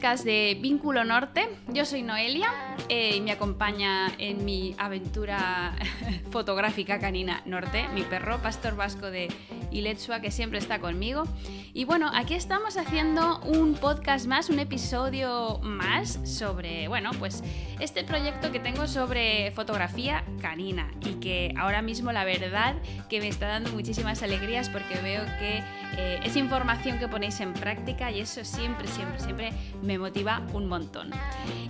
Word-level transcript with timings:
de 0.00 0.56
Vínculo 0.58 1.04
Norte. 1.04 1.46
Yo 1.68 1.84
soy 1.84 2.02
Noelia 2.02 2.50
eh, 2.88 3.16
y 3.16 3.20
me 3.20 3.32
acompaña 3.32 4.10
en 4.16 4.46
mi 4.46 4.74
aventura 4.78 5.74
fotográfica 6.30 6.98
canina 6.98 7.42
norte, 7.44 7.86
mi 7.92 8.00
perro, 8.00 8.38
pastor 8.38 8.76
vasco 8.76 9.10
de 9.10 9.28
Iletsua, 9.70 10.20
que 10.20 10.30
siempre 10.30 10.58
está 10.58 10.80
conmigo. 10.80 11.24
Y 11.72 11.84
bueno, 11.84 12.10
aquí 12.12 12.34
estamos 12.34 12.76
haciendo 12.76 13.40
un 13.40 13.74
podcast 13.74 14.26
más, 14.26 14.50
un 14.50 14.58
episodio 14.58 15.58
más 15.62 16.18
sobre, 16.24 16.88
bueno, 16.88 17.10
pues 17.18 17.42
este 17.78 18.04
proyecto 18.04 18.50
que 18.52 18.60
tengo 18.60 18.86
sobre 18.86 19.52
fotografía 19.52 20.24
canina 20.40 20.90
y 21.00 21.14
que 21.14 21.54
ahora 21.56 21.82
mismo 21.82 22.12
la 22.12 22.24
verdad 22.24 22.74
que 23.08 23.20
me 23.20 23.28
está 23.28 23.46
dando 23.46 23.70
muchísimas 23.72 24.22
alegrías 24.22 24.68
porque 24.68 24.96
veo 25.00 25.24
que 25.38 25.62
eh, 25.96 26.20
es 26.24 26.36
información 26.36 26.98
que 26.98 27.08
ponéis 27.08 27.40
en 27.40 27.52
práctica 27.52 28.10
y 28.10 28.20
eso 28.20 28.44
siempre, 28.44 28.88
siempre, 28.88 29.20
siempre 29.20 29.52
me 29.82 29.98
motiva 29.98 30.42
un 30.52 30.66
montón. 30.66 31.10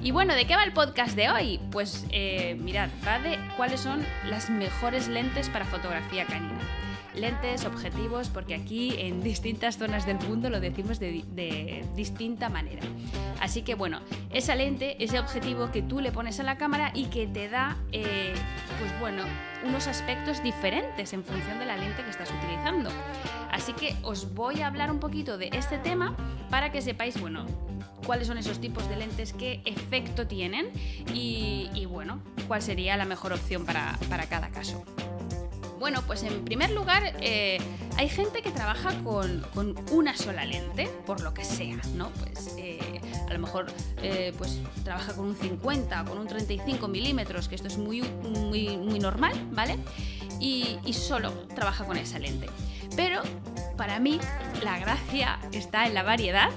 Y 0.02 0.10
bueno, 0.10 0.34
¿de 0.34 0.46
qué 0.46 0.56
va 0.56 0.64
el 0.64 0.72
podcast 0.72 1.14
de 1.14 1.30
hoy? 1.30 1.60
Pues 1.70 2.06
eh, 2.10 2.56
mirad, 2.60 2.88
va 3.06 3.18
de 3.18 3.38
cuáles 3.56 3.80
son 3.80 4.04
las 4.28 4.50
mejores 4.50 5.08
lentes 5.08 5.48
para 5.48 5.64
fotografía 5.64 6.26
canina 6.26 6.58
lentes, 7.14 7.64
objetivos, 7.64 8.28
porque 8.28 8.54
aquí 8.54 8.94
en 8.98 9.22
distintas 9.22 9.78
zonas 9.78 10.06
del 10.06 10.18
mundo 10.18 10.50
lo 10.50 10.60
decimos 10.60 10.98
de, 10.98 11.84
distinta 11.94 12.48
manera. 12.48 12.82
Así 13.40 13.62
que 13.62 13.74
bueno, 13.74 14.00
esa 14.30 14.54
lente, 14.54 15.02
ese 15.02 15.18
objetivo 15.18 15.70
que 15.70 15.82
tú 15.82 16.00
le 16.00 16.12
pones 16.12 16.40
a 16.40 16.42
la 16.42 16.56
cámara 16.56 16.92
y 16.94 17.06
que 17.06 17.26
te 17.26 17.48
da, 17.48 17.76
eh, 17.92 18.34
pues 18.78 19.00
bueno, 19.00 19.22
unos 19.64 19.86
aspectos 19.86 20.42
diferentes 20.42 21.12
en 21.12 21.24
función 21.24 21.58
de 21.58 21.66
la 21.66 21.76
lente 21.76 22.02
que 22.02 22.10
estás 22.10 22.30
utilizando. 22.30 22.90
Así 23.50 23.72
que 23.72 23.96
os 24.02 24.34
voy 24.34 24.60
a 24.60 24.66
hablar 24.66 24.90
un 24.90 25.00
poquito 25.00 25.38
de 25.38 25.50
este 25.52 25.78
tema 25.78 26.16
para 26.50 26.70
que 26.70 26.82
sepáis, 26.82 27.20
bueno, 27.20 27.46
cuáles 28.06 28.26
son 28.26 28.38
esos 28.38 28.60
tipos 28.60 28.88
de 28.88 28.96
lentes, 28.96 29.32
qué 29.32 29.60
efecto 29.64 30.26
tienen 30.26 30.70
y, 31.14 31.86
bueno, 31.86 32.20
cuál 32.48 32.62
sería 32.62 32.96
la 32.96 33.04
mejor 33.04 33.32
opción 33.32 33.64
para, 33.64 33.98
cada 34.28 34.48
caso. 34.48 34.84
Bueno, 35.80 36.02
pues 36.06 36.22
en 36.24 36.44
primer 36.44 36.72
lugar, 36.72 37.16
eh, 37.20 37.58
hay 37.96 38.10
gente 38.10 38.42
que 38.42 38.50
trabaja 38.50 38.92
con, 39.02 39.42
una 39.90 40.14
sola 40.14 40.44
lente, 40.44 40.90
por 41.06 41.22
lo 41.22 41.32
que 41.32 41.42
sea, 41.42 41.80
¿no? 41.94 42.10
Pues 42.10 42.54
eh, 42.58 43.00
a 43.26 43.32
lo 43.32 43.38
mejor 43.38 43.64
eh, 44.02 44.34
pues 44.36 44.60
trabaja 44.84 45.14
con 45.14 45.24
un 45.28 45.36
50 45.36 46.02
o 46.02 46.04
con 46.04 46.18
un 46.18 46.26
35 46.26 46.86
milímetros, 46.86 47.48
que 47.48 47.54
esto 47.54 47.68
es 47.68 47.78
muy, 47.78 48.02
muy, 48.02 48.76
muy 48.76 48.98
normal, 48.98 49.32
¿vale? 49.52 49.78
y 50.42 50.94
solo 50.94 51.32
trabaja 51.54 51.84
con 51.84 51.98
esa 51.98 52.18
lente. 52.18 52.46
Pero 52.96 53.22
para 53.76 53.98
mí 53.98 54.20
la 54.62 54.78
gracia 54.78 55.38
está 55.52 55.86
en 55.86 55.94
la 55.94 56.02
variedad 56.02 56.50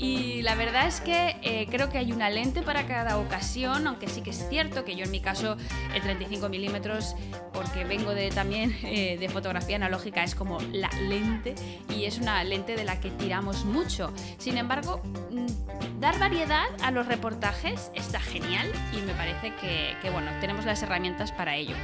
y 0.00 0.40
la 0.40 0.54
verdad 0.54 0.86
es 0.86 1.02
que 1.02 1.36
eh, 1.42 1.66
creo 1.70 1.90
que 1.90 1.98
hay 1.98 2.10
una 2.10 2.30
lente 2.30 2.62
para 2.62 2.86
cada 2.86 3.18
ocasión, 3.18 3.86
aunque 3.86 4.08
sí 4.08 4.22
que 4.22 4.30
es 4.30 4.46
cierto 4.48 4.82
que 4.82 4.96
yo 4.96 5.04
en 5.04 5.10
mi 5.10 5.20
caso 5.20 5.58
el 5.94 6.00
35 6.00 6.48
milímetros, 6.48 7.14
porque 7.52 7.84
vengo 7.84 8.14
de, 8.14 8.30
también 8.30 8.74
eh, 8.82 9.18
de 9.20 9.28
fotografía 9.28 9.76
analógica, 9.76 10.24
es 10.24 10.34
como 10.34 10.58
la 10.72 10.88
lente 11.06 11.54
y 11.90 12.06
es 12.06 12.18
una 12.18 12.42
lente 12.44 12.76
de 12.76 12.84
la 12.84 12.98
que 12.98 13.10
tiramos 13.10 13.66
mucho. 13.66 14.10
Sin 14.38 14.56
embargo, 14.56 15.02
mm, 15.30 16.00
dar 16.00 16.18
variedad 16.18 16.68
a 16.82 16.90
los 16.92 17.06
reportajes 17.06 17.90
está 17.94 18.20
genial 18.20 18.72
y 18.96 19.02
me 19.02 19.12
parece 19.12 19.52
que, 19.56 20.10
bueno, 20.10 20.30
tenemos 20.40 20.64
las 20.64 20.82
herramientas 20.82 21.30
para 21.30 21.56
ello. 21.56 21.76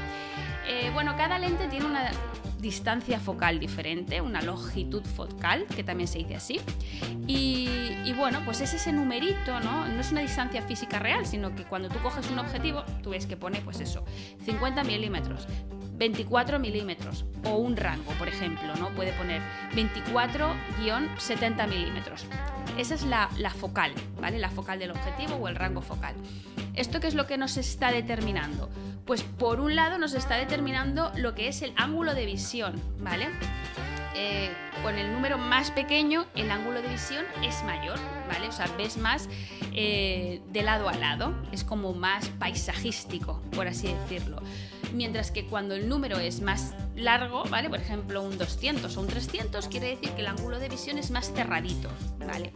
Eh, 0.67 0.91
bueno, 0.95 1.17
cada 1.19 1.39
lente 1.39 1.69
tiene 1.69 1.85
una 1.85 2.11
distancia 2.59 3.21
focal 3.21 3.59
diferente, 3.59 4.21
una 4.21 4.43
longitud 4.43 5.03
focal, 5.03 5.67
que 5.75 5.85
también 5.85 6.09
se 6.09 6.19
dice 6.19 6.37
así. 6.37 6.61
Y, 7.27 8.13
bueno, 8.17 8.41
pues 8.45 8.61
es 8.61 8.73
ese 8.73 8.93
numerito, 8.93 9.61
¿no? 9.61 9.87
No 9.87 10.01
es 10.01 10.13
una 10.13 10.23
distancia 10.23 10.63
física 10.63 10.99
real, 10.99 11.27
sino 11.27 11.55
que 11.55 11.65
cuando 11.65 11.89
tú 11.89 11.99
coges 12.01 12.31
un 12.31 12.39
objetivo, 12.39 12.85
tú 13.03 13.11
ves 13.11 13.27
que 13.27 13.37
pone, 13.37 13.61
pues 13.61 13.81
eso, 13.81 14.05
50 14.45 14.85
milímetros, 14.85 15.47
24 15.97 16.59
milímetros 16.59 17.25
o 17.45 17.57
un 17.57 17.77
rango, 17.77 18.13
por 18.19 18.29
ejemplo, 18.29 18.75
¿no? 18.77 18.91
Puede 18.91 19.13
poner 19.13 19.41
24-70 19.75 21.69
milímetros. 21.69 22.27
Esa 22.79 22.95
es 22.95 23.05
la, 23.05 23.29
focal, 23.59 23.93
¿vale? 24.21 24.39
La 24.39 24.51
focal 24.51 24.79
del 24.79 24.91
objetivo 24.91 25.37
o 25.37 25.49
el 25.49 25.57
rango 25.57 25.81
focal. 25.81 26.15
¿Esto 26.75 27.01
qué 27.01 27.07
es 27.07 27.15
lo 27.15 27.27
que 27.27 27.39
nos 27.39 27.57
está 27.57 27.91
determinando? 27.91 28.69
Pues 29.07 29.23
por 29.23 29.61
un 29.61 29.77
lado 29.77 29.99
nos 29.99 30.15
está 30.15 30.37
determinando 30.37 31.11
lo 31.17 31.35
que 31.35 31.49
es 31.49 31.63
el 31.63 31.73
ángulo 31.77 32.15
de 32.15 32.27
visión, 32.27 32.75
¿vale? 32.99 33.29
Eh, 34.15 34.51
con 34.83 34.97
el 34.97 35.13
número 35.13 35.37
más 35.37 35.71
pequeño 35.71 36.27
el 36.35 36.51
ángulo 36.51 36.81
de 36.81 36.89
visión 36.89 37.25
es 37.43 37.63
mayor, 37.65 37.99
¿vale? 38.29 38.49
O 38.49 38.53
sea, 38.53 38.67
ves 38.79 38.97
más 38.97 39.29
eh, 39.73 40.41
de 40.53 40.63
lado 40.63 40.89
a 40.89 40.95
lado, 40.95 41.35
es 41.53 41.65
como 41.65 41.93
más 41.93 42.29
paisajístico, 42.39 43.43
por 43.53 43.69
así 43.69 43.89
decirlo. 43.89 44.43
Mientras 44.93 45.31
que 45.31 45.47
cuando 45.47 45.75
el 45.75 45.89
número 45.89 46.19
es 46.19 46.41
más 46.41 46.75
largo, 46.95 47.45
¿vale? 47.45 47.69
Por 47.69 47.81
ejemplo, 47.81 48.23
un 48.23 48.39
200 48.39 48.97
o 48.97 49.01
un 49.01 49.07
300, 49.07 49.69
quiere 49.69 49.89
decir 49.91 50.11
que 50.11 50.23
el 50.23 50.27
ángulo 50.27 50.59
de 50.59 50.69
visión 50.69 50.99
es 50.99 51.11
más 51.11 51.33
cerradito, 51.33 51.89
¿vale? 52.19 52.53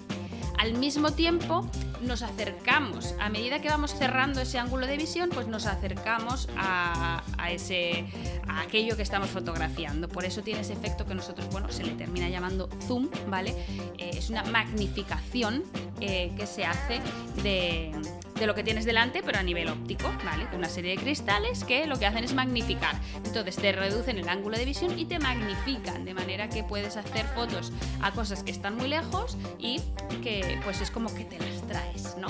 Al 0.60 0.74
mismo 0.74 1.12
tiempo, 1.12 1.66
nos 2.02 2.20
acercamos, 2.20 3.14
a 3.18 3.30
medida 3.30 3.62
que 3.62 3.68
vamos 3.68 3.94
cerrando 3.94 4.42
ese 4.42 4.58
ángulo 4.58 4.86
de 4.86 4.98
visión, 4.98 5.30
pues 5.30 5.46
nos 5.46 5.64
acercamos 5.64 6.50
a, 6.54 7.22
ese, 7.50 8.04
a 8.46 8.60
aquello 8.60 8.94
que 8.94 9.02
estamos 9.02 9.30
fotografiando. 9.30 10.06
Por 10.08 10.26
eso 10.26 10.42
tiene 10.42 10.60
ese 10.60 10.74
efecto 10.74 11.06
que 11.06 11.14
nosotros, 11.14 11.48
bueno, 11.50 11.72
se 11.72 11.82
le 11.82 11.92
termina 11.92 12.28
llamando 12.28 12.68
zoom, 12.86 13.08
¿vale? 13.28 13.52
Eh, 13.96 14.10
es 14.14 14.28
una 14.28 14.42
magnificación 14.44 15.64
eh, 16.00 16.32
que 16.36 16.46
se 16.46 16.66
hace 16.66 17.00
de 17.42 17.92
de 18.40 18.46
lo 18.46 18.54
que 18.54 18.64
tienes 18.64 18.86
delante, 18.86 19.22
pero 19.22 19.38
a 19.38 19.42
nivel 19.42 19.68
óptico, 19.68 20.10
¿vale? 20.24 20.48
Una 20.54 20.68
serie 20.68 20.96
de 20.96 20.96
cristales 20.96 21.62
que 21.62 21.86
lo 21.86 21.98
que 21.98 22.06
hacen 22.06 22.24
es 22.24 22.32
magnificar. 22.32 22.96
Entonces 23.24 23.54
te 23.56 23.70
reducen 23.70 24.18
el 24.18 24.28
ángulo 24.28 24.56
de 24.56 24.64
visión 24.64 24.98
y 24.98 25.04
te 25.04 25.18
magnifican, 25.18 26.04
de 26.04 26.14
manera 26.14 26.48
que 26.48 26.64
puedes 26.64 26.96
hacer 26.96 27.26
fotos 27.26 27.70
a 28.00 28.10
cosas 28.12 28.42
que 28.42 28.50
están 28.50 28.76
muy 28.76 28.88
lejos 28.88 29.36
y 29.58 29.80
que 30.22 30.58
pues 30.64 30.80
es 30.80 30.90
como 30.90 31.14
que 31.14 31.24
te 31.24 31.38
las 31.38 31.66
traes, 31.66 32.16
¿no? 32.16 32.28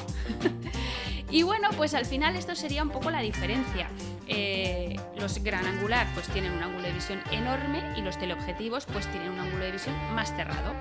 y 1.30 1.44
bueno, 1.44 1.70
pues 1.76 1.94
al 1.94 2.04
final 2.04 2.34
esto 2.34 2.56
sería 2.56 2.82
un 2.82 2.90
poco 2.90 3.10
la 3.10 3.20
diferencia. 3.20 3.88
Eh, 4.26 4.96
los 5.16 5.42
gran 5.42 5.64
angular 5.64 6.08
pues 6.14 6.26
tienen 6.28 6.52
un 6.52 6.62
ángulo 6.62 6.82
de 6.82 6.92
visión 6.92 7.20
enorme 7.30 7.82
y 7.96 8.02
los 8.02 8.18
teleobjetivos 8.18 8.84
pues 8.86 9.06
tienen 9.12 9.30
un 9.30 9.40
ángulo 9.40 9.64
de 9.64 9.72
visión 9.72 9.94
más 10.14 10.34
cerrado. 10.34 10.74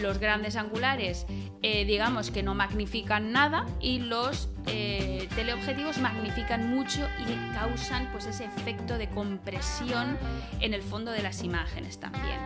Los 0.00 0.18
grandes 0.18 0.56
angulares 0.56 1.26
eh, 1.62 1.84
digamos 1.84 2.30
que 2.30 2.42
no 2.42 2.54
magnifican 2.54 3.32
nada 3.32 3.66
y 3.80 3.98
los 3.98 4.48
eh, 4.66 5.28
teleobjetivos 5.34 5.98
magnifican 5.98 6.70
mucho 6.70 7.06
y 7.18 7.54
causan 7.54 8.10
pues 8.12 8.24
ese 8.24 8.46
efecto 8.46 8.96
de 8.96 9.10
compresión 9.10 10.16
en 10.60 10.72
el 10.72 10.82
fondo 10.82 11.10
de 11.10 11.22
las 11.22 11.42
imágenes 11.42 12.00
también. 12.00 12.40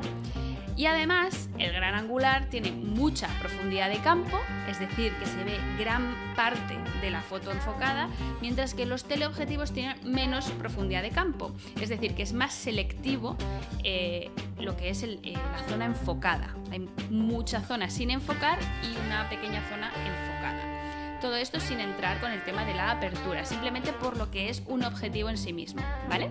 Y 0.76 0.86
además, 0.86 1.48
el 1.58 1.72
gran 1.72 1.94
angular 1.94 2.46
tiene 2.50 2.72
mucha 2.72 3.28
profundidad 3.38 3.88
de 3.88 3.98
campo, 3.98 4.38
es 4.68 4.80
decir, 4.80 5.12
que 5.14 5.26
se 5.26 5.44
ve 5.44 5.56
gran 5.78 6.14
parte 6.34 6.76
de 7.00 7.10
la 7.10 7.22
foto 7.22 7.52
enfocada, 7.52 8.08
mientras 8.40 8.74
que 8.74 8.84
los 8.84 9.04
teleobjetivos 9.04 9.72
tienen 9.72 9.96
menos 10.04 10.50
profundidad 10.52 11.02
de 11.02 11.10
campo, 11.10 11.54
es 11.80 11.88
decir, 11.88 12.14
que 12.14 12.22
es 12.22 12.32
más 12.32 12.52
selectivo 12.54 13.36
eh, 13.84 14.30
lo 14.58 14.76
que 14.76 14.90
es 14.90 15.04
eh, 15.04 15.20
la 15.22 15.68
zona 15.68 15.84
enfocada. 15.84 16.54
Hay 16.72 16.88
mucha 17.08 17.60
zona 17.60 17.88
sin 17.88 18.10
enfocar 18.10 18.58
y 18.82 19.06
una 19.06 19.28
pequeña 19.28 19.62
zona 19.68 19.92
enfocada. 19.94 21.20
Todo 21.20 21.36
esto 21.36 21.60
sin 21.60 21.78
entrar 21.78 22.20
con 22.20 22.32
el 22.32 22.42
tema 22.42 22.64
de 22.64 22.74
la 22.74 22.90
apertura, 22.90 23.44
simplemente 23.44 23.92
por 23.92 24.16
lo 24.16 24.30
que 24.32 24.50
es 24.50 24.62
un 24.66 24.84
objetivo 24.84 25.30
en 25.30 25.38
sí 25.38 25.52
mismo, 25.52 25.82
¿vale? 26.08 26.30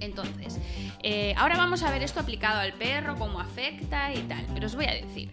Entonces, 0.00 0.58
eh, 1.02 1.34
ahora 1.36 1.56
vamos 1.56 1.82
a 1.82 1.90
ver 1.90 2.02
esto 2.02 2.20
aplicado 2.20 2.60
al 2.60 2.72
perro, 2.72 3.16
cómo 3.16 3.40
afecta 3.40 4.12
y 4.12 4.20
tal, 4.22 4.46
pero 4.52 4.66
os 4.66 4.74
voy 4.74 4.86
a 4.86 4.94
decir. 4.94 5.30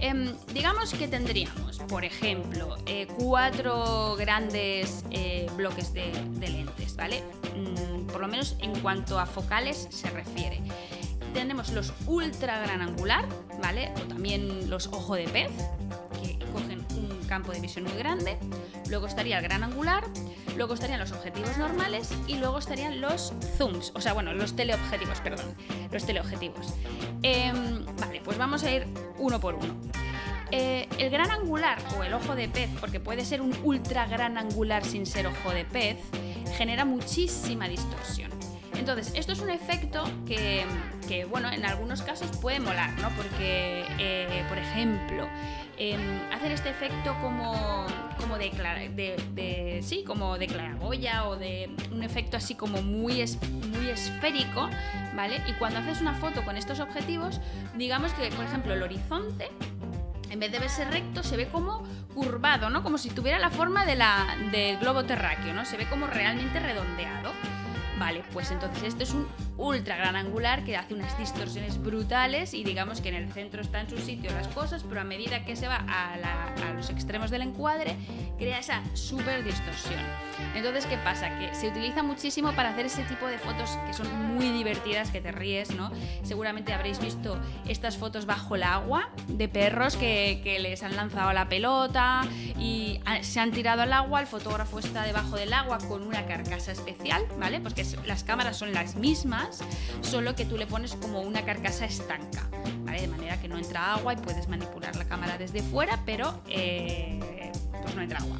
Em, 0.00 0.34
digamos 0.52 0.92
que 0.94 1.06
tendríamos, 1.06 1.78
por 1.88 2.04
ejemplo, 2.04 2.76
eh, 2.86 3.06
cuatro 3.18 4.16
grandes 4.16 5.04
eh, 5.12 5.48
bloques 5.56 5.94
de, 5.94 6.10
lentes, 6.40 6.96
¿vale? 6.96 7.22
Mm, 7.56 8.06
por 8.08 8.20
lo 8.20 8.26
menos 8.26 8.56
en 8.58 8.76
cuanto 8.80 9.20
a 9.20 9.26
focales 9.26 9.86
se 9.90 10.10
refiere. 10.10 10.60
Tenemos 11.32 11.70
los 11.70 11.92
ultra 12.06 12.60
gran 12.62 12.82
angular, 12.82 13.28
¿vale? 13.62 13.92
O 13.96 14.00
también 14.08 14.68
los 14.68 14.88
ojo 14.88 15.14
de 15.14 15.28
pez, 15.28 15.52
que 16.20 16.36
cogen 16.52 16.84
un 16.96 17.24
campo 17.28 17.52
de 17.52 17.60
visión 17.60 17.84
muy 17.84 17.96
grande. 17.96 18.38
Luego 18.88 19.06
estaría 19.06 19.38
el 19.38 19.44
gran 19.44 19.62
angular, 19.62 20.02
luego 20.56 20.74
estarían 20.74 21.00
los 21.00 21.12
objetivos 21.12 21.56
normales 21.58 22.10
y 22.26 22.36
luego 22.36 22.58
estarían 22.58 23.00
los 23.00 23.32
zooms, 23.56 23.92
o 23.94 24.00
sea, 24.00 24.12
bueno, 24.12 24.32
los 24.32 24.54
teleobjetivos, 24.56 25.20
perdón, 25.20 25.54
los 25.90 26.04
teleobjetivos. 26.04 26.74
Em, 27.22 27.84
vale, 28.00 28.20
pues 28.24 28.38
vamos 28.38 28.64
a 28.64 28.70
ir 28.70 28.86
uno 29.18 29.40
por 29.40 29.54
uno. 29.54 29.76
Eh, 30.50 30.86
el 30.98 31.10
gran 31.10 31.30
angular 31.30 31.78
o 31.98 32.02
el 32.02 32.12
ojo 32.12 32.34
de 32.34 32.48
pez, 32.48 32.68
porque 32.78 33.00
puede 33.00 33.24
ser 33.24 33.40
un 33.40 33.56
ultra 33.64 34.06
gran 34.06 34.36
angular 34.36 34.84
sin 34.84 35.06
ser 35.06 35.26
ojo 35.26 35.50
de 35.50 35.64
pez, 35.64 35.96
genera 36.58 36.84
muchísima 36.84 37.68
distorsión. 37.68 38.30
Entonces, 38.76 39.12
esto 39.14 39.32
es 39.32 39.40
un 39.40 39.50
efecto 39.50 40.04
que, 40.26 40.64
que 41.08 41.24
bueno, 41.24 41.50
en 41.50 41.64
algunos 41.64 42.02
casos 42.02 42.36
puede 42.38 42.58
molar, 42.60 42.90
¿no? 42.98 43.10
Porque, 43.10 43.84
eh, 43.98 44.44
por 44.48 44.58
ejemplo, 44.58 45.28
eh, 45.84 45.96
hacer 46.32 46.52
este 46.52 46.70
efecto 46.70 47.12
como, 47.20 47.84
como 48.20 48.38
de, 48.38 48.50
de, 49.34 49.80
sí, 49.82 50.04
como 50.06 50.38
de 50.38 50.46
claraboya 50.46 51.26
o 51.26 51.34
de 51.34 51.74
un 51.90 52.04
efecto 52.04 52.36
así 52.36 52.54
como 52.54 52.82
muy, 52.82 53.14
muy 53.14 53.88
esférico, 53.90 54.70
¿vale? 55.16 55.42
Y 55.48 55.54
cuando 55.54 55.80
haces 55.80 56.00
una 56.00 56.14
foto 56.14 56.44
con 56.44 56.56
estos 56.56 56.78
objetivos, 56.78 57.40
digamos 57.76 58.12
que, 58.12 58.28
por 58.28 58.44
ejemplo, 58.44 58.74
el 58.74 58.82
horizonte 58.84 59.48
en 60.30 60.38
vez 60.38 60.52
de 60.52 60.60
verse 60.60 60.84
recto, 60.84 61.24
se 61.24 61.36
ve 61.36 61.48
como 61.48 61.82
curvado, 62.14 62.70
¿no? 62.70 62.84
Como 62.84 62.96
si 62.96 63.10
tuviera 63.10 63.40
la 63.40 63.50
forma 63.50 63.84
de 63.84 63.96
la, 63.96 64.36
del 64.52 64.78
globo 64.78 65.02
terráqueo, 65.02 65.52
¿no? 65.52 65.64
Se 65.64 65.76
ve 65.76 65.88
como 65.90 66.06
realmente 66.06 66.60
redondeado. 66.60 67.32
Vale, 67.98 68.22
pues 68.32 68.52
entonces 68.52 68.84
esto 68.84 69.02
es 69.02 69.10
un 69.14 69.26
ultra 69.56 69.96
gran 69.96 70.16
angular 70.16 70.64
que 70.64 70.76
hace 70.76 70.94
unas 70.94 71.16
distorsiones 71.18 71.80
brutales 71.82 72.54
y 72.54 72.64
digamos 72.64 73.00
que 73.00 73.10
en 73.10 73.16
el 73.16 73.32
centro 73.32 73.60
está 73.60 73.80
en 73.80 73.90
su 73.90 73.98
sitio 73.98 74.30
las 74.32 74.48
cosas, 74.48 74.84
pero 74.88 75.00
a 75.00 75.04
medida 75.04 75.44
que 75.44 75.56
se 75.56 75.68
va 75.68 75.84
a, 75.88 76.72
los 76.74 76.90
extremos 76.90 77.30
del 77.30 77.42
encuadre 77.42 77.96
crea 78.38 78.58
esa 78.58 78.82
super 78.94 79.44
distorsión. 79.44 80.00
Entonces, 80.54 80.86
¿qué 80.86 80.96
pasa? 80.98 81.38
Que 81.38 81.54
se 81.54 81.68
utiliza 81.68 82.02
muchísimo 82.02 82.52
para 82.52 82.70
hacer 82.70 82.86
ese 82.86 83.04
tipo 83.04 83.26
de 83.26 83.38
fotos 83.38 83.78
que 83.86 83.92
son 83.92 84.34
muy 84.34 84.50
divertidas, 84.50 85.10
que 85.10 85.20
te 85.20 85.30
ríes, 85.30 85.74
¿no? 85.74 85.92
Seguramente 86.22 86.72
habréis 86.72 86.98
visto 86.98 87.38
estas 87.68 87.96
fotos 87.96 88.26
bajo 88.26 88.56
el 88.56 88.62
agua 88.62 89.10
de 89.28 89.48
perros 89.48 89.96
que, 89.96 90.40
que 90.42 90.58
les 90.58 90.82
han 90.82 90.96
lanzado 90.96 91.32
la 91.32 91.48
pelota 91.48 92.22
y 92.58 93.00
se 93.22 93.40
han 93.40 93.52
tirado 93.52 93.82
al 93.82 93.92
agua, 93.92 94.20
el 94.20 94.26
fotógrafo 94.26 94.78
está 94.78 95.04
debajo 95.04 95.36
del 95.36 95.52
agua 95.52 95.78
con 95.88 96.02
una 96.02 96.26
carcasa 96.26 96.72
especial, 96.72 97.26
¿vale? 97.38 97.60
Pues 97.60 97.74
que 97.74 97.84
las 98.06 98.24
cámaras 98.24 98.56
son 98.56 98.72
las 98.72 98.96
mismas, 98.96 99.41
solo 100.00 100.34
que 100.34 100.44
tú 100.44 100.56
le 100.56 100.66
pones 100.66 100.94
como 100.94 101.20
una 101.20 101.44
carcasa 101.44 101.84
estanca, 101.84 102.48
¿vale? 102.84 103.02
De 103.02 103.08
manera 103.08 103.40
que 103.40 103.48
no 103.48 103.58
entra 103.58 103.94
agua 103.94 104.14
y 104.14 104.16
puedes 104.16 104.48
manipular 104.48 104.96
la 104.96 105.04
cámara 105.04 105.38
desde 105.38 105.62
fuera, 105.62 106.00
pero 106.04 106.42
eh, 106.48 107.52
pues 107.82 107.94
no 107.94 108.02
entra 108.02 108.18
agua. 108.18 108.38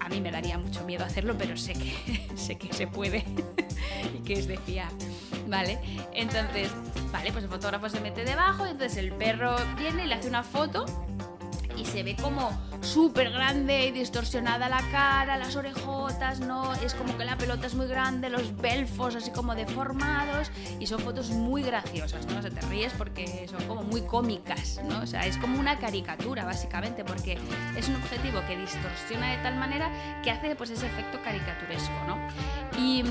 A 0.00 0.08
mí 0.08 0.20
me 0.20 0.30
daría 0.30 0.58
mucho 0.58 0.84
miedo 0.84 1.04
hacerlo, 1.04 1.34
pero 1.36 1.56
sé 1.56 1.72
que, 1.72 2.30
sé 2.36 2.56
que 2.56 2.72
se 2.72 2.86
puede 2.86 3.24
y 4.14 4.22
que 4.22 4.34
es 4.34 4.46
de 4.46 4.56
fiar, 4.58 4.90
¿vale? 5.48 5.78
Entonces, 6.12 6.70
vale, 7.12 7.32
pues 7.32 7.44
el 7.44 7.50
fotógrafo 7.50 7.88
se 7.88 8.00
mete 8.00 8.24
debajo, 8.24 8.66
entonces 8.66 8.98
el 8.98 9.12
perro 9.12 9.56
viene 9.76 10.04
y 10.04 10.06
le 10.06 10.14
hace 10.14 10.28
una 10.28 10.42
foto 10.42 10.86
y 11.76 11.84
se 11.84 12.02
ve 12.02 12.16
como 12.16 12.50
súper 12.86 13.30
grande 13.30 13.86
y 13.86 13.90
distorsionada 13.90 14.68
la 14.68 14.80
cara, 14.90 15.36
las 15.36 15.56
orejotas, 15.56 16.40
¿no? 16.40 16.72
Es 16.74 16.94
como 16.94 17.16
que 17.18 17.24
la 17.24 17.36
pelota 17.36 17.66
es 17.66 17.74
muy 17.74 17.86
grande, 17.86 18.30
los 18.30 18.56
belfos 18.56 19.16
así 19.16 19.30
como 19.30 19.54
deformados 19.54 20.50
y 20.78 20.86
son 20.86 21.00
fotos 21.00 21.30
muy 21.30 21.62
graciosas, 21.62 22.26
¿no? 22.26 22.38
O 22.38 22.42
te 22.42 22.60
ríes 22.68 22.92
porque 22.96 23.46
son 23.48 23.66
como 23.66 23.82
muy 23.82 24.02
cómicas, 24.02 24.80
¿no? 24.88 25.00
O 25.00 25.06
sea, 25.06 25.26
es 25.26 25.36
como 25.36 25.58
una 25.58 25.78
caricatura 25.78 26.44
básicamente 26.44 27.04
porque 27.04 27.38
es 27.76 27.88
un 27.88 27.96
objetivo 27.96 28.40
que 28.46 28.56
distorsiona 28.56 29.32
de 29.32 29.42
tal 29.42 29.56
manera 29.56 29.90
que 30.22 30.30
hace 30.30 30.54
pues 30.54 30.70
ese 30.70 30.86
efecto 30.86 31.20
caricaturesco, 31.22 31.92
¿no? 32.06 32.16
Y, 32.78 33.02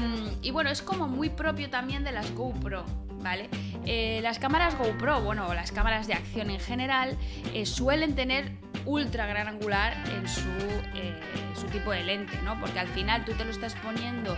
y 0.42 0.52
bueno, 0.52 0.70
es 0.70 0.82
como 0.82 1.08
muy 1.08 1.30
propio 1.30 1.70
también 1.70 2.04
de 2.04 2.14
las 2.14 2.34
GoPro, 2.34 2.86
¿vale? 3.26 3.50
Eh, 3.86 4.20
las 4.22 4.40
cámaras 4.40 4.78
GoPro, 4.78 5.22
bueno, 5.22 5.54
las 5.54 5.72
cámaras 5.72 6.08
de 6.08 6.14
acción 6.14 6.50
en 6.50 6.60
general, 6.60 7.18
eh, 7.54 7.66
suelen 7.66 8.16
tener 8.16 8.52
ultra 8.86 9.26
gran 9.26 9.48
en 9.66 10.28
su, 10.28 10.50
eh, 10.94 11.20
su, 11.56 11.66
tipo 11.68 11.92
de 11.92 12.04
lente, 12.04 12.40
¿no? 12.44 12.60
Porque 12.60 12.80
al 12.80 12.88
final 12.88 13.26
tú 13.26 13.34
te 13.34 13.44
lo 13.44 13.52
estás 13.52 13.74
poniendo 13.76 14.38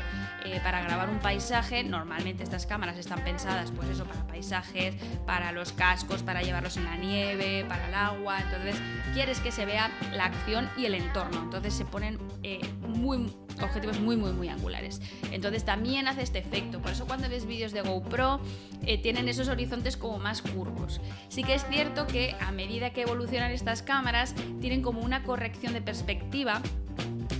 para 0.63 0.81
grabar 0.81 1.09
un 1.09 1.19
paisaje, 1.19 1.83
normalmente 1.83 2.41
estas 2.41 2.65
cámaras 2.65 2.97
están 2.97 3.21
pensadas, 3.23 3.71
pues 3.71 3.89
eso, 3.89 4.05
para 4.05 4.25
paisajes, 4.27 4.95
para 5.25 5.51
los 5.51 5.73
cascos, 5.73 6.23
para 6.23 6.41
llevarlos 6.41 6.77
en 6.77 6.85
la 6.85 6.95
nieve, 6.95 7.65
para 7.67 7.87
el 7.87 7.93
agua, 7.93 8.39
entonces 8.39 8.75
quieres 9.13 9.41
que 9.41 9.51
se 9.51 9.65
vea 9.65 9.91
la 10.13 10.25
acción 10.25 10.69
y 10.77 10.85
el 10.85 10.95
entorno, 10.95 11.41
entonces 11.43 11.73
se 11.73 11.83
ponen 11.83 12.17
muy 12.87 13.31
objetivos 13.61 13.99
muy 13.99 14.15
muy 14.15 14.31
muy 14.31 14.49
angulares. 14.49 15.01
Entonces 15.31 15.65
también 15.65 16.07
hace 16.07 16.21
este 16.21 16.39
efecto, 16.39 16.81
por 16.81 16.91
eso 16.91 17.05
cuando 17.05 17.29
ves 17.29 17.45
vídeos 17.45 17.71
de 17.71 17.81
GoPro 17.81 18.39
eh, 18.85 19.01
tienen 19.01 19.27
esos 19.27 19.47
horizontes 19.47 19.97
como 19.97 20.19
más 20.19 20.41
curvos. 20.41 21.01
Sí 21.29 21.43
que 21.43 21.55
es 21.55 21.65
cierto 21.67 22.07
que 22.07 22.35
a 22.39 22.51
medida 22.51 22.91
que 22.91 23.01
evolucionan 23.01 23.51
estas 23.51 23.81
cámaras 23.81 24.35
tienen 24.61 24.81
como 24.81 25.01
una 25.01 25.23
corrección 25.23 25.73
de 25.73 25.81
perspectiva 25.81 26.61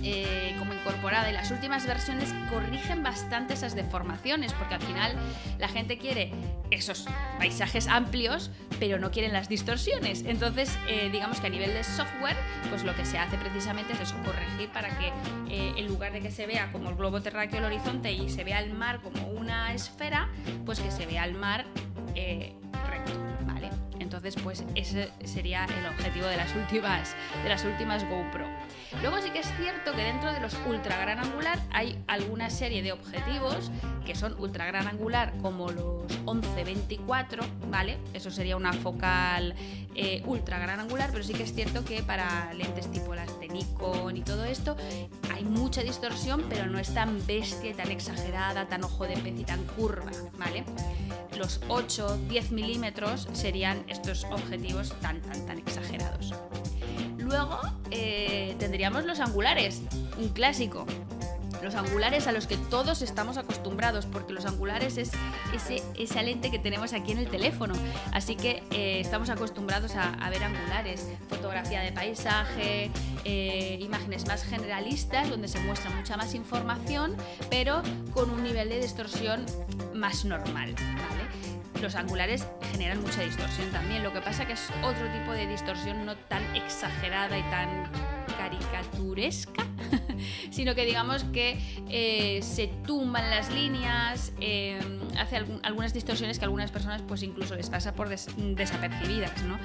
eh, 0.02 0.54
como 0.58 0.74
incorporada. 0.74 1.30
Y 1.30 1.32
las 1.32 1.50
últimas 1.50 1.86
versiones 1.86 2.34
corrigen 2.50 3.02
bastante 3.02 3.54
esas 3.54 3.74
deformaciones 3.74 4.52
porque 4.52 4.74
al 4.74 4.82
final 4.82 5.14
la 5.58 5.68
gente 5.68 5.98
quiere 5.98 6.32
esos 6.70 7.06
paisajes 7.38 7.88
amplios 7.88 8.50
pero 8.78 8.98
no 8.98 9.10
quieren 9.10 9.32
las 9.32 9.48
distorsiones. 9.48 10.24
Entonces 10.26 10.76
eh, 10.88 11.08
digamos 11.10 11.40
que 11.40 11.46
a 11.46 11.50
nivel 11.50 11.72
de 11.72 11.84
software 11.84 12.36
pues 12.70 12.84
lo 12.84 12.94
que 12.94 13.04
se 13.04 13.18
hace 13.18 13.36
precisamente 13.36 13.92
es 13.92 14.00
eso 14.00 14.16
corregir 14.24 14.68
para 14.70 14.88
que 14.98 15.08
eh, 15.48 15.72
en 15.76 15.86
lugar 15.86 16.12
de 16.12 16.20
que 16.20 16.30
se 16.30 16.46
vea 16.46 16.70
como 16.72 16.90
el 16.90 16.96
globo 16.96 17.20
terráqueo 17.20 17.58
el 17.58 17.64
horizonte 17.64 18.12
y 18.12 18.28
se 18.28 18.44
vea 18.44 18.60
el 18.60 18.72
mar 18.72 19.00
como 19.02 19.28
una 19.28 19.72
esfera 19.72 20.28
pues 20.64 20.80
que 20.80 20.90
se 20.90 21.06
vea 21.06 21.24
el 21.24 21.34
mar 21.34 21.64
recto 22.88 23.12
vale 23.46 23.70
entonces 24.08 24.36
pues 24.42 24.64
ese 24.74 25.10
sería 25.22 25.66
el 25.66 25.86
objetivo 25.86 26.26
de 26.28 26.38
las 26.38 26.54
últimas 26.54 27.14
de 27.42 27.48
las 27.50 27.62
últimas 27.64 28.04
GoPro 28.04 28.46
Luego 29.02 29.20
sí 29.20 29.30
que 29.30 29.40
es 29.40 29.52
cierto 29.60 29.92
que 29.92 30.02
dentro 30.02 30.32
de 30.32 30.40
los 30.40 30.56
ultra 30.66 30.98
gran 30.98 31.18
angular 31.18 31.58
hay 31.72 31.98
alguna 32.06 32.48
serie 32.48 32.82
de 32.82 32.92
objetivos 32.92 33.70
que 34.06 34.14
son 34.14 34.34
ultra 34.40 34.64
gran 34.64 34.88
angular 34.88 35.34
como 35.42 35.70
los 35.70 36.08
11-24, 36.24 37.46
¿vale? 37.70 37.98
Eso 38.14 38.30
sería 38.30 38.56
una 38.56 38.72
focal 38.72 39.54
eh, 39.94 40.22
ultra 40.24 40.58
gran 40.58 40.80
angular, 40.80 41.10
pero 41.12 41.22
sí 41.22 41.34
que 41.34 41.42
es 41.42 41.52
cierto 41.52 41.84
que 41.84 42.02
para 42.02 42.52
lentes 42.54 42.90
tipo 42.90 43.14
las 43.14 43.38
de 43.38 43.48
Nikon 43.48 44.16
y 44.16 44.22
todo 44.22 44.46
esto 44.46 44.74
hay 45.34 45.44
mucha 45.44 45.82
distorsión, 45.82 46.44
pero 46.48 46.66
no 46.66 46.78
es 46.78 46.94
tan 46.94 47.24
bestia 47.26 47.74
tan 47.74 47.90
exagerada, 47.90 48.68
tan 48.68 48.84
ojo 48.84 49.06
de 49.06 49.18
pez 49.18 49.38
y 49.38 49.44
tan 49.44 49.62
curva, 49.64 50.10
¿vale? 50.38 50.64
Los 51.36 51.60
8-10 51.68 52.50
milímetros 52.52 53.28
serían 53.34 53.84
estos 53.98 54.24
objetivos 54.30 54.92
tan, 55.00 55.20
tan, 55.20 55.44
tan 55.46 55.58
exagerados. 55.58 56.32
Luego 57.18 57.60
eh, 57.90 58.54
tendríamos 58.58 59.04
los 59.04 59.20
angulares, 59.20 59.82
un 60.16 60.28
clásico. 60.28 60.86
Los 61.62 61.74
angulares 61.74 62.28
a 62.28 62.32
los 62.32 62.46
que 62.46 62.56
todos 62.56 63.02
estamos 63.02 63.36
acostumbrados, 63.36 64.06
porque 64.06 64.32
los 64.32 64.46
angulares 64.46 64.96
es 64.96 65.10
ese, 65.52 65.82
esa 65.98 66.22
lente 66.22 66.52
que 66.52 66.60
tenemos 66.60 66.92
aquí 66.92 67.10
en 67.10 67.18
el 67.18 67.28
teléfono. 67.28 67.74
Así 68.12 68.36
que 68.36 68.62
eh, 68.70 69.00
estamos 69.00 69.28
acostumbrados 69.28 69.96
a, 69.96 70.30
ver 70.30 70.44
angulares, 70.44 71.08
fotografía 71.28 71.80
de 71.80 71.90
paisaje, 71.90 72.92
eh, 73.24 73.78
imágenes 73.80 74.26
más 74.28 74.44
generalistas, 74.44 75.28
donde 75.28 75.48
se 75.48 75.58
muestra 75.58 75.90
mucha 75.90 76.16
más 76.16 76.34
información, 76.34 77.16
pero 77.50 77.82
con 78.14 78.30
un 78.30 78.44
nivel 78.44 78.68
de 78.68 78.80
distorsión 78.80 79.44
más 79.94 80.24
normal. 80.24 80.76
Los 81.80 81.94
angulares 81.94 82.46
generan 82.72 83.00
mucha 83.00 83.22
distorsión 83.22 83.70
también, 83.70 84.02
lo 84.02 84.12
que 84.12 84.20
pasa 84.20 84.46
que 84.46 84.54
es 84.54 84.68
otro 84.82 85.06
tipo 85.12 85.32
de 85.32 85.46
distorsión 85.46 86.04
no 86.04 86.16
tan 86.16 86.42
exagerada 86.56 87.38
y 87.38 87.42
tan 87.42 87.68
caricaturesca, 88.48 89.66
sino 90.50 90.74
que 90.74 90.84
digamos 90.84 91.24
que 91.24 91.58
eh, 91.88 92.40
se 92.42 92.68
tumban 92.86 93.28
las 93.30 93.52
líneas, 93.52 94.32
eh, 94.40 94.78
hace 95.18 95.44
algunas 95.62 95.92
distorsiones 95.92 96.38
que 96.38 96.44
a 96.44 96.46
algunas 96.46 96.70
personas 96.70 97.02
pues 97.02 97.22
incluso 97.22 97.54
les 97.54 97.68
pasa 97.68 97.94
por 97.94 98.08
desapercibidas, 98.08 99.42
¿no? 99.42 99.58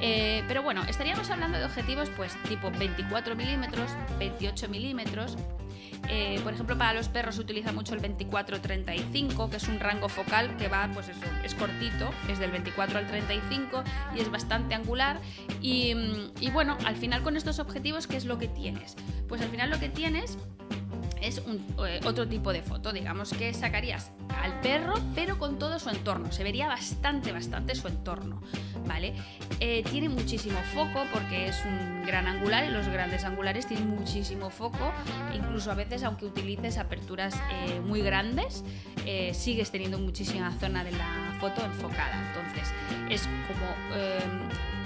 Eh, 0.00 0.44
pero 0.48 0.62
bueno, 0.62 0.82
estaríamos 0.88 1.30
hablando 1.30 1.58
de 1.58 1.64
objetivos 1.64 2.08
pues 2.16 2.32
tipo 2.48 2.70
24 2.70 3.34
milímetros, 3.34 3.90
28 4.18 4.68
milímetros, 4.68 5.36
por 6.42 6.52
ejemplo, 6.52 6.76
para 6.76 6.92
los 6.94 7.08
perros 7.08 7.36
se 7.36 7.40
utiliza 7.42 7.72
mucho 7.72 7.94
el 7.94 8.02
24-35, 8.02 9.48
que 9.48 9.56
es 9.56 9.68
un 9.68 9.78
rango 9.78 10.08
focal 10.08 10.56
que 10.56 10.66
va, 10.66 10.90
pues 10.92 11.08
eso, 11.08 11.20
es 11.44 11.54
cortito, 11.54 12.10
es 12.28 12.40
del 12.40 12.50
24 12.50 12.98
al 12.98 13.06
35 13.06 13.84
y 14.16 14.20
es 14.20 14.30
bastante 14.30 14.74
angular. 14.74 15.20
Y, 15.60 15.94
y 16.40 16.50
bueno, 16.50 16.76
al 16.84 16.96
final 16.96 17.22
con 17.22 17.36
estos 17.36 17.60
objetivos, 17.60 18.08
¿qué 18.08 18.16
es 18.20 18.26
lo 18.26 18.38
que 18.38 18.48
tienes? 18.48 18.96
Pues 19.28 19.40
al 19.40 19.48
final 19.48 19.70
lo 19.70 19.80
que 19.80 19.88
tienes 19.88 20.38
es 21.20 21.38
un, 21.38 21.64
eh, 21.86 22.00
otro 22.04 22.28
tipo 22.28 22.52
de 22.52 22.62
foto. 22.62 22.92
Digamos 22.92 23.32
que 23.32 23.52
sacarías 23.52 24.10
al 24.42 24.60
perro, 24.60 24.94
pero 25.14 25.38
con 25.38 25.58
todo 25.58 25.78
su 25.78 25.88
entorno. 25.90 26.32
Se 26.32 26.44
vería 26.44 26.68
bastante, 26.68 27.32
bastante 27.32 27.74
su 27.74 27.88
entorno. 27.88 28.42
¿Vale? 28.86 29.14
Eh, 29.60 29.84
tiene 29.90 30.08
muchísimo 30.08 30.58
foco 30.74 31.04
porque 31.12 31.48
es 31.48 31.64
un 31.64 32.04
gran 32.06 32.26
angular 32.26 32.64
y 32.64 32.70
los 32.70 32.88
grandes 32.88 33.24
angulares 33.24 33.66
tienen 33.66 33.88
muchísimo 33.88 34.50
foco. 34.50 34.92
Incluso 35.34 35.70
a 35.70 35.74
veces, 35.74 36.02
aunque 36.02 36.26
utilices 36.26 36.78
aperturas 36.78 37.34
eh, 37.34 37.80
muy 37.80 38.00
grandes, 38.02 38.64
sigues 39.32 39.70
teniendo 39.70 39.98
muchísima 39.98 40.52
zona 40.58 40.84
de 40.84 40.92
la 40.92 41.36
foto 41.40 41.64
enfocada. 41.64 42.32
Entonces, 42.32 42.72
es 43.10 43.28
como 43.48 44.79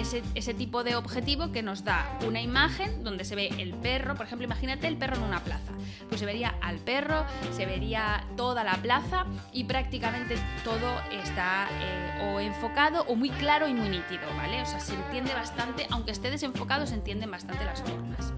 ese, 0.00 0.54
tipo 0.54 0.82
de 0.84 0.96
objetivo 0.96 1.52
que 1.52 1.62
nos 1.62 1.84
da 1.84 2.18
una 2.26 2.40
imagen 2.40 3.04
donde 3.04 3.24
se 3.24 3.34
ve 3.34 3.48
el 3.58 3.74
perro, 3.74 4.14
por 4.14 4.26
ejemplo, 4.26 4.44
imagínate 4.44 4.86
el 4.86 4.96
perro 4.96 5.16
en 5.16 5.22
una 5.22 5.40
plaza. 5.44 5.72
pues 6.08 6.20
se 6.20 6.26
vería 6.26 6.54
al 6.60 6.78
perro, 6.78 7.24
se 7.52 7.66
vería 7.66 8.24
toda 8.36 8.64
la 8.64 8.74
plaza 8.76 9.26
y 9.52 9.64
prácticamente 9.64 10.36
todo 10.64 11.00
está 11.22 11.68
eh, 11.80 12.34
o 12.34 12.40
enfocado 12.40 13.04
o 13.08 13.14
muy 13.14 13.30
claro 13.30 13.68
y 13.68 13.74
muy 13.74 13.88
nítido, 13.88 14.22
¿vale? 14.36 14.62
O 14.62 14.66
sea, 14.66 14.80
se 14.80 14.94
entiende 14.94 15.34
bastante, 15.34 15.86
aunque 15.90 16.12
esté 16.12 16.30
desenfocado, 16.30 16.86
se 16.86 16.94
entienden 16.94 17.30
bastante 17.30 17.64
las 17.64 17.82
formas. 17.82 18.32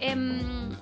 Em, 0.00 0.72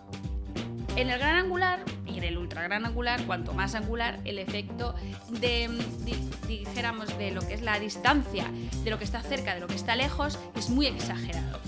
en 0.97 1.11
el 1.11 1.19
gran 1.19 1.37
angular 1.37 1.81
y 2.11 2.19
en 2.19 2.25
el 2.25 2.39
ultra 2.39 2.63
gran 2.63 2.85
angular, 2.85 3.25
cuanto 3.25 3.53
más 3.53 3.75
angular, 3.75 4.21
el 4.25 4.39
efecto 4.39 4.95
de, 5.29 5.71
dijéramos, 6.47 7.17
de 7.19 7.31
lo 7.31 7.41
que 7.47 7.55
es 7.55 7.63
la 7.63 7.79
distancia, 7.79 8.47
de 8.85 8.91
lo 8.91 8.99
que 8.99 9.05
está 9.05 9.23
cerca, 9.23 9.55
de 9.55 9.61
lo 9.61 9.67
que 9.67 9.77
está 9.77 9.97
lejos, 9.97 10.39
es 10.57 10.71
muy 10.71 10.87
exagerado. 10.87 11.61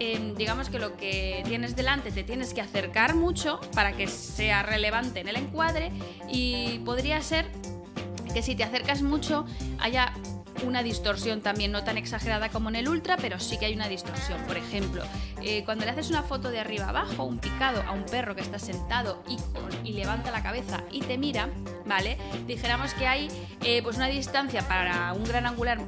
Em, 0.00 0.34
digamos 0.34 0.68
que 0.68 0.78
lo 0.78 0.96
que 0.96 1.42
tienes 1.46 1.76
delante 1.76 2.10
te 2.10 2.24
tienes 2.24 2.52
que 2.52 2.60
acercar 2.60 3.14
mucho 3.14 3.60
para 3.74 3.92
que 3.92 4.06
sea 4.08 4.62
relevante 4.62 5.20
en 5.20 5.28
el 5.28 5.36
encuadre 5.36 5.92
y 6.28 6.80
podría 6.80 7.22
ser 7.22 7.46
que 8.32 8.42
si 8.42 8.56
te 8.56 8.64
acercas 8.64 9.02
mucho 9.02 9.46
haya 9.78 10.12
una 10.62 10.82
distorsión 10.82 11.40
también, 11.40 11.72
no 11.72 11.84
tan 11.84 11.98
exagerada 11.98 12.48
como 12.48 12.68
en 12.68 12.76
el 12.76 12.88
Ultra, 12.88 13.16
pero 13.16 13.38
sí 13.38 13.58
que 13.58 13.66
hay 13.66 13.74
una 13.74 13.88
distorsión. 13.88 14.40
Por 14.42 14.56
ejemplo, 14.56 15.02
eh, 15.42 15.64
cuando 15.64 15.84
le 15.84 15.90
haces 15.90 16.10
una 16.10 16.22
foto 16.22 16.50
de 16.50 16.60
arriba 16.60 16.88
abajo, 16.88 17.24
un 17.24 17.38
picado 17.38 17.82
a 17.82 17.92
un 17.92 18.04
perro 18.04 18.34
que 18.34 18.40
está 18.40 18.58
sentado 18.58 19.22
y, 19.28 19.36
y 19.88 19.92
levanta 19.92 20.30
la 20.30 20.42
cabeza 20.42 20.82
y 20.90 21.00
te 21.00 21.18
mira, 21.18 21.48
¿vale? 21.86 22.18
Dijéramos 22.46 22.94
que 22.94 23.06
hay 23.06 23.28
eh, 23.62 23.82
pues 23.82 23.96
una 23.96 24.06
distancia 24.06 24.66
para 24.66 25.12
un 25.12 25.24
gran 25.24 25.46
angular 25.46 25.78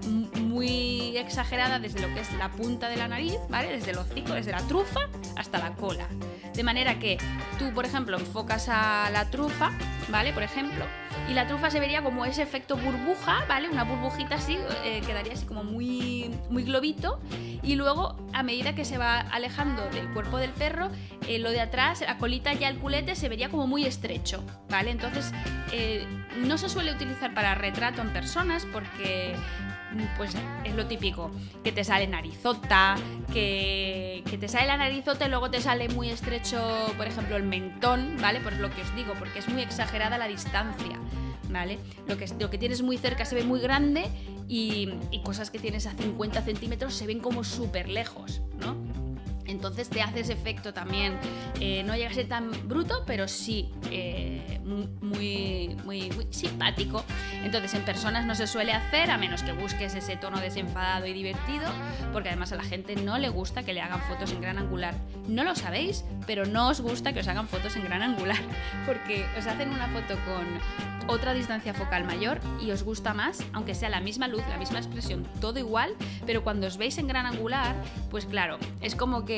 muy 0.40 1.16
exagerada 1.16 1.78
desde 1.78 2.00
lo 2.00 2.12
que 2.14 2.20
es 2.20 2.32
la 2.34 2.50
punta 2.50 2.88
de 2.88 2.96
la 2.96 3.08
nariz, 3.08 3.36
¿vale? 3.48 3.72
Desde 3.72 3.92
el 3.92 3.98
hocico, 3.98 4.34
desde 4.34 4.52
la 4.52 4.60
trufa 4.66 5.08
hasta 5.36 5.58
la 5.58 5.74
cola. 5.74 6.06
De 6.54 6.62
manera 6.62 6.98
que 6.98 7.18
tú, 7.58 7.72
por 7.74 7.84
ejemplo, 7.84 8.18
enfocas 8.18 8.68
a 8.68 9.10
la 9.10 9.30
trufa, 9.30 9.72
¿vale? 10.08 10.32
Por 10.32 10.42
ejemplo, 10.42 10.84
y 11.28 11.34
la 11.34 11.46
trufa 11.46 11.70
se 11.70 11.80
vería 11.80 12.02
como 12.02 12.24
ese 12.24 12.42
efecto 12.42 12.76
burbuja, 12.76 13.44
¿vale? 13.48 13.68
Una 13.68 13.84
burbujita 13.84 14.36
así, 14.36 14.58
eh, 14.84 15.02
quedaría 15.06 15.32
así 15.32 15.44
como 15.44 15.64
muy, 15.64 16.30
muy 16.50 16.62
globito. 16.62 17.20
Y 17.62 17.74
luego, 17.74 18.16
a 18.32 18.42
medida 18.42 18.74
que 18.74 18.84
se 18.84 18.96
va 18.96 19.20
alejando 19.20 19.88
del 19.90 20.08
cuerpo 20.12 20.38
del 20.38 20.50
perro, 20.50 20.88
eh, 21.26 21.38
lo 21.38 21.50
de 21.50 21.60
atrás, 21.60 22.00
la 22.00 22.18
colita 22.18 22.52
ya 22.52 22.68
el 22.68 22.78
culete 22.78 23.16
se 23.16 23.28
vería 23.28 23.48
como 23.48 23.66
muy 23.66 23.84
estrecho, 23.84 24.44
¿vale? 24.68 24.90
Entonces, 24.92 25.32
eh, 25.72 26.06
no 26.44 26.58
se 26.58 26.68
suele 26.68 26.92
utilizar 26.92 27.34
para 27.34 27.54
retrato 27.54 28.02
en 28.02 28.12
personas 28.12 28.66
porque 28.72 29.34
pues 30.16 30.32
es 30.64 30.74
lo 30.74 30.86
típico, 30.86 31.30
que 31.62 31.72
te 31.72 31.84
sale 31.84 32.06
narizota, 32.06 32.96
que, 33.32 34.22
que, 34.28 34.38
te 34.38 34.48
sale 34.48 34.66
la 34.66 34.76
narizota 34.76 35.26
y 35.26 35.30
luego 35.30 35.50
te 35.50 35.60
sale 35.60 35.88
muy 35.88 36.10
estrecho, 36.10 36.60
por 36.96 37.06
ejemplo, 37.06 37.36
el 37.36 37.42
mentón, 37.42 38.16
¿vale? 38.20 38.40
Por 38.40 38.54
lo 38.54 38.70
que 38.70 38.82
os 38.82 38.94
digo, 38.94 39.14
porque 39.18 39.38
es 39.38 39.48
muy 39.48 39.62
exagerada 39.62 40.18
la 40.18 40.28
distancia, 40.28 40.98
¿vale? 41.50 41.78
Lo 42.06 42.16
que, 42.16 42.26
lo 42.38 42.50
que 42.50 42.58
tienes 42.58 42.82
muy 42.82 42.98
cerca 42.98 43.24
se 43.24 43.34
ve 43.34 43.44
muy 43.44 43.60
grande 43.60 44.04
y, 44.48 44.90
y 45.10 45.22
cosas 45.22 45.50
que 45.50 45.58
tienes 45.58 45.86
a 45.86 45.92
50 45.92 46.42
centímetros 46.42 46.94
se 46.94 47.06
ven 47.06 47.20
como 47.20 47.44
súper 47.44 47.88
lejos, 47.88 48.42
¿no? 48.58 48.76
Entonces 49.46 49.88
te 49.88 50.02
hace 50.02 50.20
ese 50.20 50.32
efecto 50.32 50.72
también. 50.72 51.18
Eh, 51.60 51.82
no 51.84 51.94
llega 51.94 52.10
a 52.10 52.14
ser 52.14 52.28
tan 52.28 52.50
bruto, 52.68 53.04
pero 53.06 53.28
sí 53.28 53.70
eh, 53.90 54.60
muy, 54.64 55.76
muy, 55.84 56.10
muy, 56.10 56.26
simpático. 56.30 57.04
Entonces 57.42 57.74
en 57.74 57.84
personas 57.84 58.26
no 58.26 58.34
se 58.34 58.46
suele 58.46 58.72
hacer, 58.72 59.10
a 59.10 59.18
menos 59.18 59.42
que 59.42 59.52
busques 59.52 59.94
ese 59.94 60.16
tono 60.16 60.40
desenfadado 60.40 61.06
y 61.06 61.12
divertido, 61.12 61.66
porque 62.12 62.28
además 62.28 62.52
a 62.52 62.56
la 62.56 62.64
gente 62.64 62.96
no 62.96 63.18
le 63.18 63.28
gusta 63.28 63.62
que 63.62 63.72
le 63.72 63.80
hagan 63.80 64.00
fotos 64.02 64.32
en 64.32 64.40
gran 64.40 64.58
angular. 64.58 64.94
No 65.28 65.44
lo 65.44 65.54
sabéis, 65.54 66.04
pero 66.26 66.46
no 66.46 66.68
os 66.68 66.80
gusta 66.80 67.12
que 67.12 67.20
os 67.20 67.28
hagan 67.28 67.48
fotos 67.48 67.76
en 67.76 67.84
gran 67.84 68.02
angular, 68.02 68.38
porque 68.86 69.26
os 69.38 69.46
hacen 69.46 69.70
una 69.70 69.88
foto 69.88 70.14
con 70.24 70.46
otra 71.08 71.34
distancia 71.34 71.72
focal 71.72 72.04
mayor 72.04 72.40
y 72.60 72.70
os 72.70 72.82
gusta 72.82 73.14
más, 73.14 73.44
aunque 73.52 73.74
sea 73.74 73.88
la 73.88 74.00
misma 74.00 74.28
luz, 74.28 74.42
la 74.48 74.58
misma 74.58 74.78
expresión, 74.78 75.26
todo 75.40 75.58
igual, 75.58 75.94
pero 76.26 76.42
cuando 76.42 76.66
os 76.66 76.76
veis 76.76 76.98
en 76.98 77.06
gran 77.06 77.26
angular, 77.26 77.76
pues 78.10 78.26
claro, 78.26 78.58
es 78.80 78.96
como 78.96 79.24
que 79.24 79.35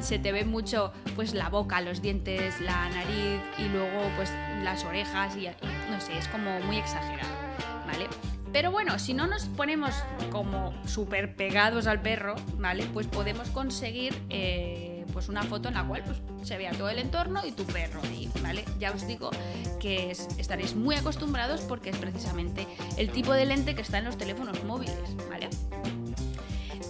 se, 0.00 0.18
te 0.18 0.32
ve 0.32 0.44
mucho 0.44 0.92
pues 1.16 1.34
la 1.34 1.48
boca, 1.48 1.80
los 1.80 2.02
dientes, 2.02 2.60
la 2.60 2.88
nariz 2.90 3.40
y 3.58 3.64
luego 3.68 4.10
pues 4.16 4.32
las 4.62 4.84
orejas 4.84 5.36
y, 5.36 5.46
no 5.90 6.00
sé, 6.00 6.16
es 6.18 6.28
como 6.28 6.60
muy 6.60 6.78
exagerado, 6.78 7.30
¿vale? 7.86 8.06
Pero 8.52 8.72
bueno, 8.72 8.98
si 8.98 9.14
no 9.14 9.26
nos 9.26 9.44
ponemos 9.46 9.94
como 10.30 10.74
súper 10.86 11.36
pegados 11.36 11.86
al 11.86 12.02
perro, 12.02 12.34
¿vale? 12.58 12.84
Pues 12.92 13.06
podemos 13.06 13.48
conseguir... 13.50 14.14
Eh, 14.28 14.90
pues 15.10 15.28
una 15.28 15.42
foto 15.42 15.68
en 15.68 15.74
la 15.74 15.84
cual 15.84 16.02
pues, 16.04 16.18
se 16.46 16.56
vea 16.56 16.72
todo 16.72 16.88
el 16.88 16.98
entorno 16.98 17.44
y 17.44 17.52
tu 17.52 17.64
perro 17.64 18.00
ahí, 18.04 18.30
¿vale? 18.42 18.64
Ya 18.78 18.92
os 18.92 19.06
digo 19.06 19.30
que 19.78 20.10
estaréis 20.10 20.74
muy 20.74 20.94
acostumbrados 20.94 21.60
porque 21.62 21.90
es 21.90 21.96
precisamente 21.96 22.66
el 22.96 23.10
tipo 23.10 23.32
de 23.32 23.46
lente 23.46 23.74
que 23.74 23.82
está 23.82 23.98
en 23.98 24.04
los 24.04 24.16
teléfonos 24.16 24.62
móviles, 24.64 25.16
¿vale? 25.28 25.48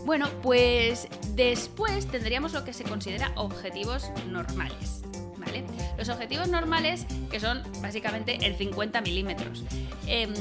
Bueno, 0.04 0.28
pues 0.42 1.08
después 1.34 2.06
tendríamos 2.06 2.52
lo 2.52 2.64
que 2.64 2.72
se 2.72 2.84
considera 2.84 3.32
objetivos 3.36 4.10
normales. 4.28 5.02
¿Vale? 5.38 5.64
Los 5.96 6.10
objetivos 6.10 6.48
normales, 6.48 7.06
que 7.30 7.40
son 7.40 7.62
básicamente 7.80 8.38
el 8.42 8.56
50 8.56 9.00
milímetros. 9.00 9.64
Em, 10.06 10.32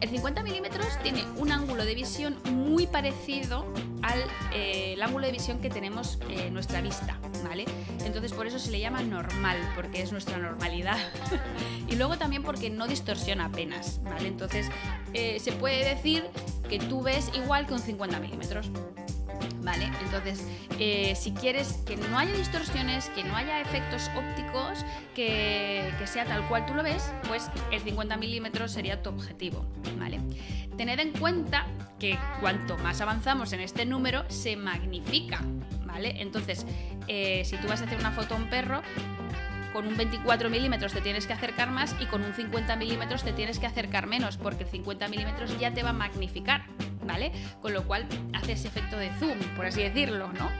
el 0.00 0.08
50 0.08 0.42
milímetros 0.42 0.86
tiene 1.02 1.24
un 1.36 1.52
ángulo 1.52 1.84
de 1.84 1.94
visión 1.94 2.36
muy 2.50 2.86
parecido 2.86 3.66
al 4.02 4.24
eh, 4.54 4.96
ángulo 5.06 5.26
de 5.26 5.32
visión 5.32 5.60
que 5.60 5.70
tenemos 5.70 6.18
en 6.28 6.52
nuestra 6.52 6.80
vista, 6.80 7.18
¿vale? 7.44 7.64
Entonces 8.04 8.32
por 8.32 8.46
eso 8.46 8.58
se 8.58 8.70
le 8.70 8.80
llama 8.80 9.02
normal, 9.02 9.56
porque 9.74 10.02
es 10.02 10.10
nuestra 10.10 10.36
normalidad. 10.38 10.98
y 11.88 11.94
luego 11.94 12.18
también 12.18 12.42
porque 12.42 12.70
no 12.70 12.86
distorsiona 12.86 13.46
apenas, 13.46 14.02
¿vale? 14.02 14.28
Entonces 14.28 14.66
eh, 15.14 15.38
se 15.40 15.52
puede 15.52 15.84
decir 15.94 16.24
que 16.68 16.78
tú 16.78 17.02
ves 17.02 17.30
igual 17.34 17.66
que 17.66 17.74
un 17.74 17.80
50 17.80 18.18
milímetros. 18.18 18.70
¿Vale? 19.66 19.90
Entonces, 20.00 20.46
eh, 20.78 21.16
si 21.16 21.32
quieres 21.32 21.82
que 21.84 21.96
no 21.96 22.16
haya 22.16 22.32
distorsiones, 22.34 23.08
que 23.08 23.24
no 23.24 23.34
haya 23.34 23.60
efectos 23.60 24.08
ópticos, 24.16 24.86
que, 25.12 25.92
sea 26.04 26.24
tal 26.24 26.46
cual 26.46 26.64
tú 26.66 26.74
lo 26.74 26.84
ves, 26.84 27.12
pues 27.26 27.50
el 27.72 27.80
50 27.80 28.16
milímetros 28.16 28.70
sería 28.70 29.02
tu 29.02 29.10
objetivo. 29.10 29.66
Tened 30.76 31.00
en 31.00 31.12
cuenta 31.14 31.66
que 31.98 32.16
cuanto 32.40 32.78
más 32.78 33.00
avanzamos 33.00 33.52
en 33.54 33.60
este 33.60 33.84
número, 33.84 34.24
se 34.28 34.56
magnifica, 34.56 35.40
¿vale? 35.84 36.22
Entonces, 36.22 36.64
eh, 37.08 37.42
si 37.44 37.56
tú 37.56 37.66
vas 37.66 37.80
a 37.82 37.86
hacer 37.86 37.98
una 37.98 38.12
foto 38.12 38.34
a 38.34 38.36
un 38.36 38.48
perro, 38.48 38.82
con 39.72 39.88
un 39.88 39.96
24 39.96 40.48
milímetros 40.48 40.92
te 40.92 41.00
tienes 41.00 41.26
que 41.26 41.32
acercar 41.32 41.72
más 41.72 41.96
y 42.00 42.06
con 42.06 42.22
un 42.22 42.34
50 42.34 42.76
milímetros 42.76 43.24
te 43.24 43.32
tienes 43.32 43.58
que 43.58 43.66
acercar 43.66 44.06
menos, 44.06 44.36
porque 44.36 44.62
el 44.62 44.70
50 44.70 45.08
milímetros 45.08 45.58
ya 45.58 45.74
te 45.74 45.82
va 45.82 45.90
a 45.90 45.92
magnificar, 45.92 46.66
¿vale? 47.06 47.32
Con 47.60 47.72
lo 47.72 47.86
cual 47.86 48.06
hace 48.32 48.52
ese 48.52 48.68
efecto 48.68 48.96
de 48.96 49.10
zoom, 49.18 49.38
por 49.56 49.66
así 49.66 49.82
decirlo, 49.82 50.32
¿no? 50.32 50.50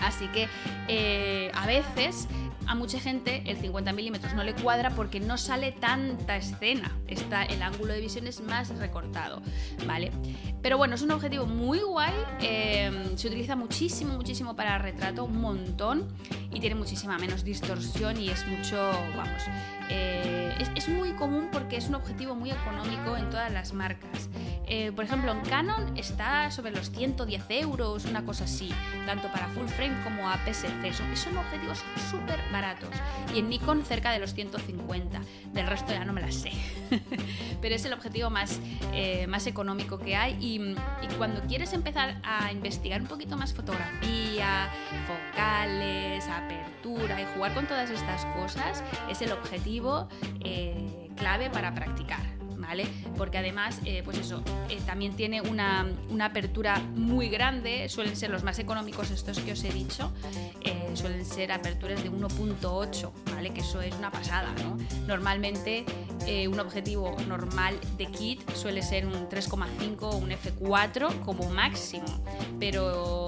Así 0.00 0.26
que 0.28 0.48
eh, 0.88 1.50
a 1.54 1.66
veces 1.66 2.26
a 2.66 2.74
mucha 2.74 3.00
gente 3.00 3.42
el 3.46 3.56
50 3.56 3.92
milímetros 3.92 4.32
no 4.34 4.44
le 4.44 4.54
cuadra 4.54 4.90
porque 4.90 5.18
no 5.18 5.36
sale 5.38 5.72
tanta 5.72 6.36
escena. 6.36 6.96
Está, 7.08 7.42
el 7.42 7.62
ángulo 7.62 7.92
de 7.92 8.00
visión 8.00 8.26
es 8.28 8.40
más 8.40 8.68
recortado, 8.78 9.42
¿vale? 9.86 10.12
Pero 10.62 10.76
bueno, 10.76 10.94
es 10.94 11.02
un 11.02 11.10
objetivo 11.10 11.46
muy 11.46 11.80
guay. 11.80 12.12
Em, 12.40 13.16
se 13.16 13.28
utiliza 13.28 13.56
muchísimo, 13.56 14.14
muchísimo 14.14 14.54
para 14.54 14.78
retrato, 14.78 15.24
un 15.24 15.40
montón. 15.40 16.08
Y 16.52 16.60
tiene 16.60 16.74
muchísima 16.74 17.16
menos 17.16 17.44
distorsión 17.44 18.20
y 18.20 18.28
es 18.28 18.44
mucho, 18.46 18.76
vamos, 19.16 19.42
eh, 19.88 20.52
es, 20.74 20.88
muy 20.88 21.12
común 21.12 21.48
porque 21.52 21.76
es 21.76 21.88
un 21.88 21.94
objetivo 21.94 22.34
muy 22.34 22.50
económico 22.50 23.16
en 23.16 23.30
todas 23.30 23.52
las 23.52 23.72
marcas. 23.72 24.28
Eh, 24.66 24.90
por 24.92 25.04
ejemplo, 25.04 25.30
en 25.30 25.40
Canon 25.42 25.96
está 25.96 26.50
sobre 26.50 26.72
los 26.72 26.90
110 26.90 27.44
euros, 27.50 28.04
una 28.04 28.24
cosa 28.24 28.44
así, 28.44 28.70
tanto 29.06 29.28
para 29.32 29.48
full 29.48 29.66
frame 29.66 29.94
como 30.02 30.28
APS-C. 30.28 30.92
Son, 30.92 31.16
son 31.16 31.38
objetivos 31.38 31.78
súper 32.10 32.40
baratos. 32.52 32.90
Y 33.34 33.38
en 33.38 33.48
Nikon 33.48 33.84
cerca 33.84 34.10
de 34.12 34.18
los 34.18 34.34
150. 34.34 35.20
Del 35.52 35.66
resto 35.66 35.92
ya 35.92 36.04
no 36.04 36.12
me 36.12 36.20
las 36.20 36.34
sé. 36.34 36.50
Pero 37.60 37.74
es 37.74 37.84
el 37.84 37.92
objetivo 37.92 38.30
más, 38.30 38.60
eh, 38.92 39.26
más 39.28 39.46
económico 39.46 39.98
que 39.98 40.16
hay. 40.16 40.36
Y 40.56 41.14
cuando 41.18 41.40
quieres 41.42 41.72
empezar 41.72 42.20
a 42.24 42.50
investigar 42.52 43.00
un 43.00 43.06
poquito 43.06 43.36
más 43.36 43.52
fotografía, 43.52 44.70
focales, 45.06 46.26
apertura 46.28 47.20
y 47.20 47.24
jugar 47.34 47.54
con 47.54 47.66
todas 47.66 47.90
estas 47.90 48.24
cosas, 48.36 48.82
es 49.08 49.22
el 49.22 49.32
objetivo 49.32 50.08
eh, 50.40 51.10
clave 51.16 51.50
para 51.50 51.74
practicar. 51.74 52.39
¿Vale? 52.60 52.86
Porque 53.16 53.38
además, 53.38 53.80
eh, 53.84 54.02
pues 54.04 54.18
eso, 54.18 54.42
eh, 54.68 54.78
también 54.86 55.14
tiene 55.16 55.40
una, 55.40 55.86
una, 56.10 56.26
apertura 56.26 56.78
muy 56.94 57.28
grande, 57.28 57.88
suelen 57.88 58.16
ser 58.16 58.30
los 58.30 58.44
más 58.44 58.58
económicos 58.58 59.10
estos 59.10 59.40
que 59.40 59.52
os 59.52 59.64
he 59.64 59.70
dicho, 59.70 60.12
suelen 60.94 61.24
ser 61.24 61.52
aperturas 61.52 62.02
de 62.02 62.10
1.8, 62.10 63.10
¿vale? 63.32 63.50
Que 63.50 63.60
eso 63.60 63.80
es 63.80 63.94
una 63.94 64.10
pasada, 64.10 64.52
¿no? 64.62 64.76
Normalmente 65.06 65.84
un 66.48 66.60
objetivo 66.60 67.16
normal 67.26 67.78
de 67.96 68.06
kit 68.06 68.48
suele 68.54 68.82
ser 68.82 69.06
un 69.06 69.28
3.5 69.28 70.02
o 70.02 70.16
un 70.16 70.30
F4 70.30 71.20
como 71.20 71.48
máximo, 71.50 72.22
Pero 72.60 73.19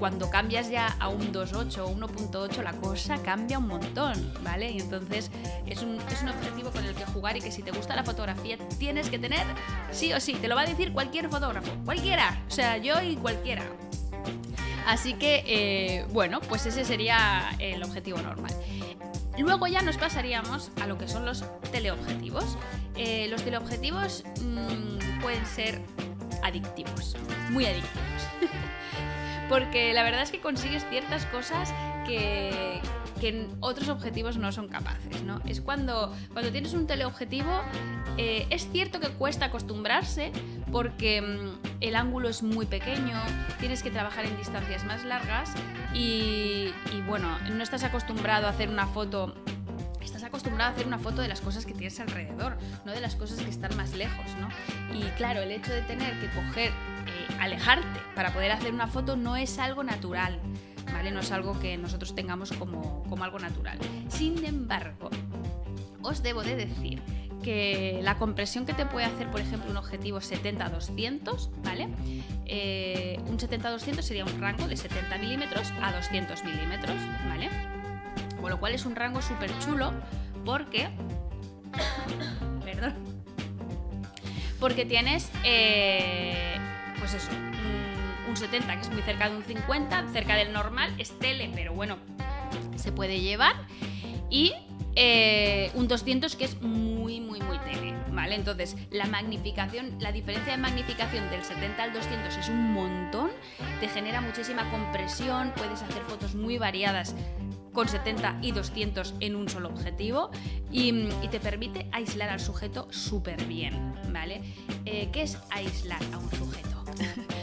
cuando 0.00 0.30
cambias 0.30 0.70
ya 0.70 0.96
a 0.98 1.08
un 1.08 1.32
2.8 1.32 1.78
o 1.80 1.94
1.8 1.94 2.62
la 2.62 2.72
cosa 2.72 3.22
cambia 3.22 3.58
un 3.58 3.68
montón, 3.68 4.32
¿vale? 4.42 4.70
Y 4.70 4.80
entonces 4.80 5.30
es 5.66 5.82
un, 5.82 6.00
es 6.10 6.22
un 6.22 6.30
objetivo 6.30 6.70
con 6.70 6.84
el 6.84 6.94
que 6.94 7.04
jugar 7.04 7.36
y 7.36 7.40
que 7.40 7.52
si 7.52 7.62
te 7.62 7.70
gusta 7.70 7.94
la 7.94 8.02
fotografía 8.02 8.56
tienes 8.78 9.10
que 9.10 9.18
tener 9.18 9.46
sí 9.92 10.12
o 10.14 10.18
sí. 10.18 10.32
Te 10.34 10.48
lo 10.48 10.56
va 10.56 10.62
a 10.62 10.66
decir 10.66 10.92
cualquier 10.92 11.28
fotógrafo, 11.28 11.70
cualquiera. 11.84 12.42
O 12.48 12.50
sea, 12.50 12.78
yo 12.78 13.00
y 13.02 13.16
cualquiera. 13.16 13.62
Así 14.86 15.14
que, 15.14 15.44
eh, 15.46 16.06
bueno, 16.12 16.40
pues 16.40 16.64
ese 16.64 16.84
sería 16.84 17.54
el 17.58 17.82
objetivo 17.82 18.18
normal. 18.22 18.52
Luego 19.38 19.66
ya 19.66 19.82
nos 19.82 19.98
pasaríamos 19.98 20.70
a 20.80 20.86
lo 20.86 20.96
que 20.98 21.08
son 21.08 21.26
los 21.26 21.44
teleobjetivos. 21.70 22.56
Eh, 22.96 23.28
los 23.28 23.42
teleobjetivos 23.44 24.24
mm, 24.40 25.20
pueden 25.20 25.46
ser 25.46 25.80
adictivos, 26.42 27.16
muy 27.50 27.66
adictivos. 27.66 28.00
Porque 29.50 29.92
la 29.92 30.04
verdad 30.04 30.22
es 30.22 30.30
que 30.30 30.38
consigues 30.38 30.86
ciertas 30.88 31.26
cosas 31.26 31.74
que, 32.06 32.80
que 33.20 33.48
otros 33.58 33.88
objetivos 33.88 34.36
no 34.36 34.52
son 34.52 34.68
capaces, 34.68 35.22
¿no? 35.24 35.40
Es 35.44 35.60
cuando, 35.60 36.14
cuando 36.32 36.52
tienes 36.52 36.72
un 36.72 36.86
teleobjetivo, 36.86 37.50
eh, 38.16 38.46
es 38.50 38.70
cierto 38.70 39.00
que 39.00 39.08
cuesta 39.08 39.46
acostumbrarse 39.46 40.30
porque 40.70 41.20
mm, 41.20 41.82
el 41.82 41.96
ángulo 41.96 42.28
es 42.28 42.44
muy 42.44 42.64
pequeño, 42.64 43.20
tienes 43.58 43.82
que 43.82 43.90
trabajar 43.90 44.24
en 44.24 44.36
distancias 44.36 44.84
más 44.84 45.04
largas 45.04 45.50
y, 45.94 46.72
y 46.92 47.02
bueno, 47.08 47.36
no 47.52 47.62
estás 47.64 47.82
acostumbrado 47.82 48.46
a 48.46 48.50
hacer 48.50 48.68
una 48.68 48.86
foto 48.86 49.34
estás 50.00 50.24
acostumbrado 50.24 50.70
a 50.70 50.74
hacer 50.74 50.86
una 50.86 50.98
foto 50.98 51.22
de 51.22 51.28
las 51.28 51.40
cosas 51.40 51.66
que 51.66 51.72
tienes 51.72 51.98
alrededor, 52.00 52.56
no 52.84 52.92
de 52.92 53.00
las 53.00 53.16
cosas 53.16 53.40
que 53.40 53.50
están 53.50 53.76
más 53.76 53.94
lejos, 53.94 54.26
¿no? 54.40 54.48
Y 54.96 55.02
claro, 55.16 55.40
el 55.40 55.50
hecho 55.50 55.72
de 55.72 55.82
tener 55.82 56.18
que 56.20 56.28
coger, 56.28 56.72
alejarte 57.38 58.00
para 58.14 58.32
poder 58.32 58.52
hacer 58.52 58.72
una 58.72 58.86
foto 58.86 59.16
no 59.16 59.36
es 59.36 59.58
algo 59.58 59.82
natural, 59.84 60.40
¿vale? 60.92 61.10
No 61.10 61.20
es 61.20 61.30
algo 61.32 61.58
que 61.60 61.76
nosotros 61.78 62.14
tengamos 62.14 62.52
como, 62.52 63.02
como 63.04 63.24
algo 63.24 63.38
natural. 63.38 63.78
Sin 64.08 64.44
embargo, 64.44 65.10
os 66.02 66.22
debo 66.22 66.42
de 66.42 66.56
decir 66.56 67.02
que 67.42 68.00
la 68.02 68.16
compresión 68.16 68.66
que 68.66 68.74
te 68.74 68.86
puede 68.86 69.06
hacer, 69.06 69.30
por 69.30 69.40
ejemplo, 69.40 69.70
un 69.70 69.76
objetivo 69.76 70.18
70-200, 70.18 71.50
¿vale? 71.64 71.88
Eh, 72.46 73.18
un 73.26 73.38
70-200 73.38 74.02
sería 74.02 74.24
un 74.24 74.40
rango 74.40 74.66
de 74.66 74.76
70 74.76 75.18
milímetros 75.18 75.72
a 75.82 75.92
200 75.92 76.44
milímetros, 76.44 76.96
¿vale? 77.28 77.48
Con 78.40 78.50
lo 78.50 78.58
cual 78.58 78.74
es 78.74 78.84
un 78.84 78.96
rango 78.96 79.22
súper 79.22 79.50
chulo 79.60 79.92
porque... 80.44 80.90
Perdón. 82.64 82.94
Porque 84.58 84.84
tienes, 84.84 85.30
eh, 85.44 86.56
pues 87.10 87.24
eso, 87.24 87.32
un, 87.32 88.30
un 88.30 88.36
70 88.36 88.74
que 88.74 88.80
es 88.80 88.90
muy 88.90 89.02
cerca 89.02 89.28
de 89.28 89.36
un 89.36 89.42
50, 89.42 90.08
cerca 90.12 90.36
del 90.36 90.52
normal, 90.52 90.92
es 90.98 91.18
tele, 91.18 91.50
pero 91.54 91.72
bueno, 91.72 91.96
se 92.76 92.92
puede 92.92 93.20
llevar. 93.20 93.54
Y 94.28 94.52
eh, 94.94 95.70
un 95.74 95.88
200 95.88 96.36
que 96.36 96.44
es 96.44 96.60
muy, 96.62 97.20
muy, 97.20 97.40
muy 97.40 97.58
tele, 97.58 97.94
¿vale? 98.12 98.36
Entonces, 98.36 98.76
la 98.90 99.06
magnificación, 99.06 99.96
la 99.98 100.12
diferencia 100.12 100.52
de 100.52 100.58
magnificación 100.58 101.28
del 101.30 101.42
70 101.42 101.82
al 101.82 101.92
200 101.92 102.36
es 102.36 102.48
un 102.48 102.72
montón, 102.72 103.30
te 103.80 103.88
genera 103.88 104.20
muchísima 104.20 104.70
compresión, 104.70 105.52
puedes 105.56 105.82
hacer 105.82 106.02
fotos 106.02 106.34
muy 106.34 106.58
variadas 106.58 107.14
con 107.72 107.88
70 107.88 108.38
y 108.42 108.52
200 108.52 109.14
en 109.20 109.36
un 109.36 109.48
solo 109.48 109.68
objetivo 109.68 110.30
y, 110.70 111.08
y 111.22 111.28
te 111.30 111.40
permite 111.40 111.88
aislar 111.92 112.28
al 112.28 112.40
sujeto 112.40 112.88
súper 112.92 113.44
bien, 113.44 113.94
¿vale? 114.12 114.42
Eh, 114.84 115.08
¿Qué 115.12 115.22
es 115.22 115.38
aislar 115.50 116.02
a 116.12 116.18
un 116.18 116.30
sujeto? 116.32 116.69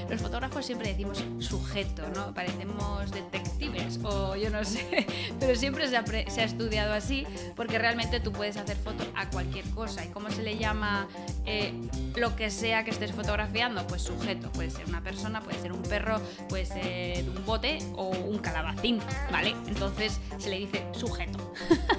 Los 0.09 0.21
fotógrafos 0.21 0.65
siempre 0.65 0.89
decimos 0.89 1.23
sujeto, 1.39 2.03
¿no? 2.15 2.33
Parecemos 2.33 3.11
detectives 3.11 3.99
o 4.03 4.35
yo 4.35 4.49
no 4.49 4.63
sé, 4.63 5.05
pero 5.39 5.55
siempre 5.55 5.87
se 5.87 5.97
ha, 5.97 6.43
estudiado 6.43 6.93
así 6.93 7.25
porque 7.55 7.77
realmente 7.77 8.19
tú 8.19 8.31
puedes 8.31 8.57
hacer 8.57 8.77
foto 8.77 9.03
a 9.15 9.29
cualquier 9.29 9.65
cosa. 9.71 10.05
¿Y 10.05 10.09
cómo 10.09 10.29
se 10.29 10.43
le 10.43 10.57
llama 10.57 11.07
eh, 11.45 11.73
lo 12.15 12.35
que 12.35 12.49
sea 12.49 12.83
que 12.83 12.91
estés 12.91 13.11
fotografiando? 13.11 13.85
Pues 13.87 14.01
sujeto. 14.01 14.49
Puede 14.51 14.69
ser 14.69 14.85
una 14.87 15.01
persona, 15.01 15.41
puede 15.41 15.59
ser 15.59 15.73
un 15.73 15.81
perro, 15.83 16.21
puede 16.47 16.65
ser 16.65 17.29
un 17.29 17.45
bote 17.45 17.79
o 17.95 18.09
un 18.09 18.37
calabacín, 18.39 18.99
¿vale? 19.31 19.55
Entonces 19.67 20.19
se 20.37 20.49
le 20.49 20.59
dice 20.59 20.85
sujeto. 20.93 21.53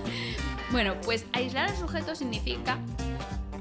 bueno, 0.70 0.94
pues 1.02 1.26
aislar 1.32 1.68
al 1.68 1.76
sujeto 1.76 2.14
significa 2.14 2.78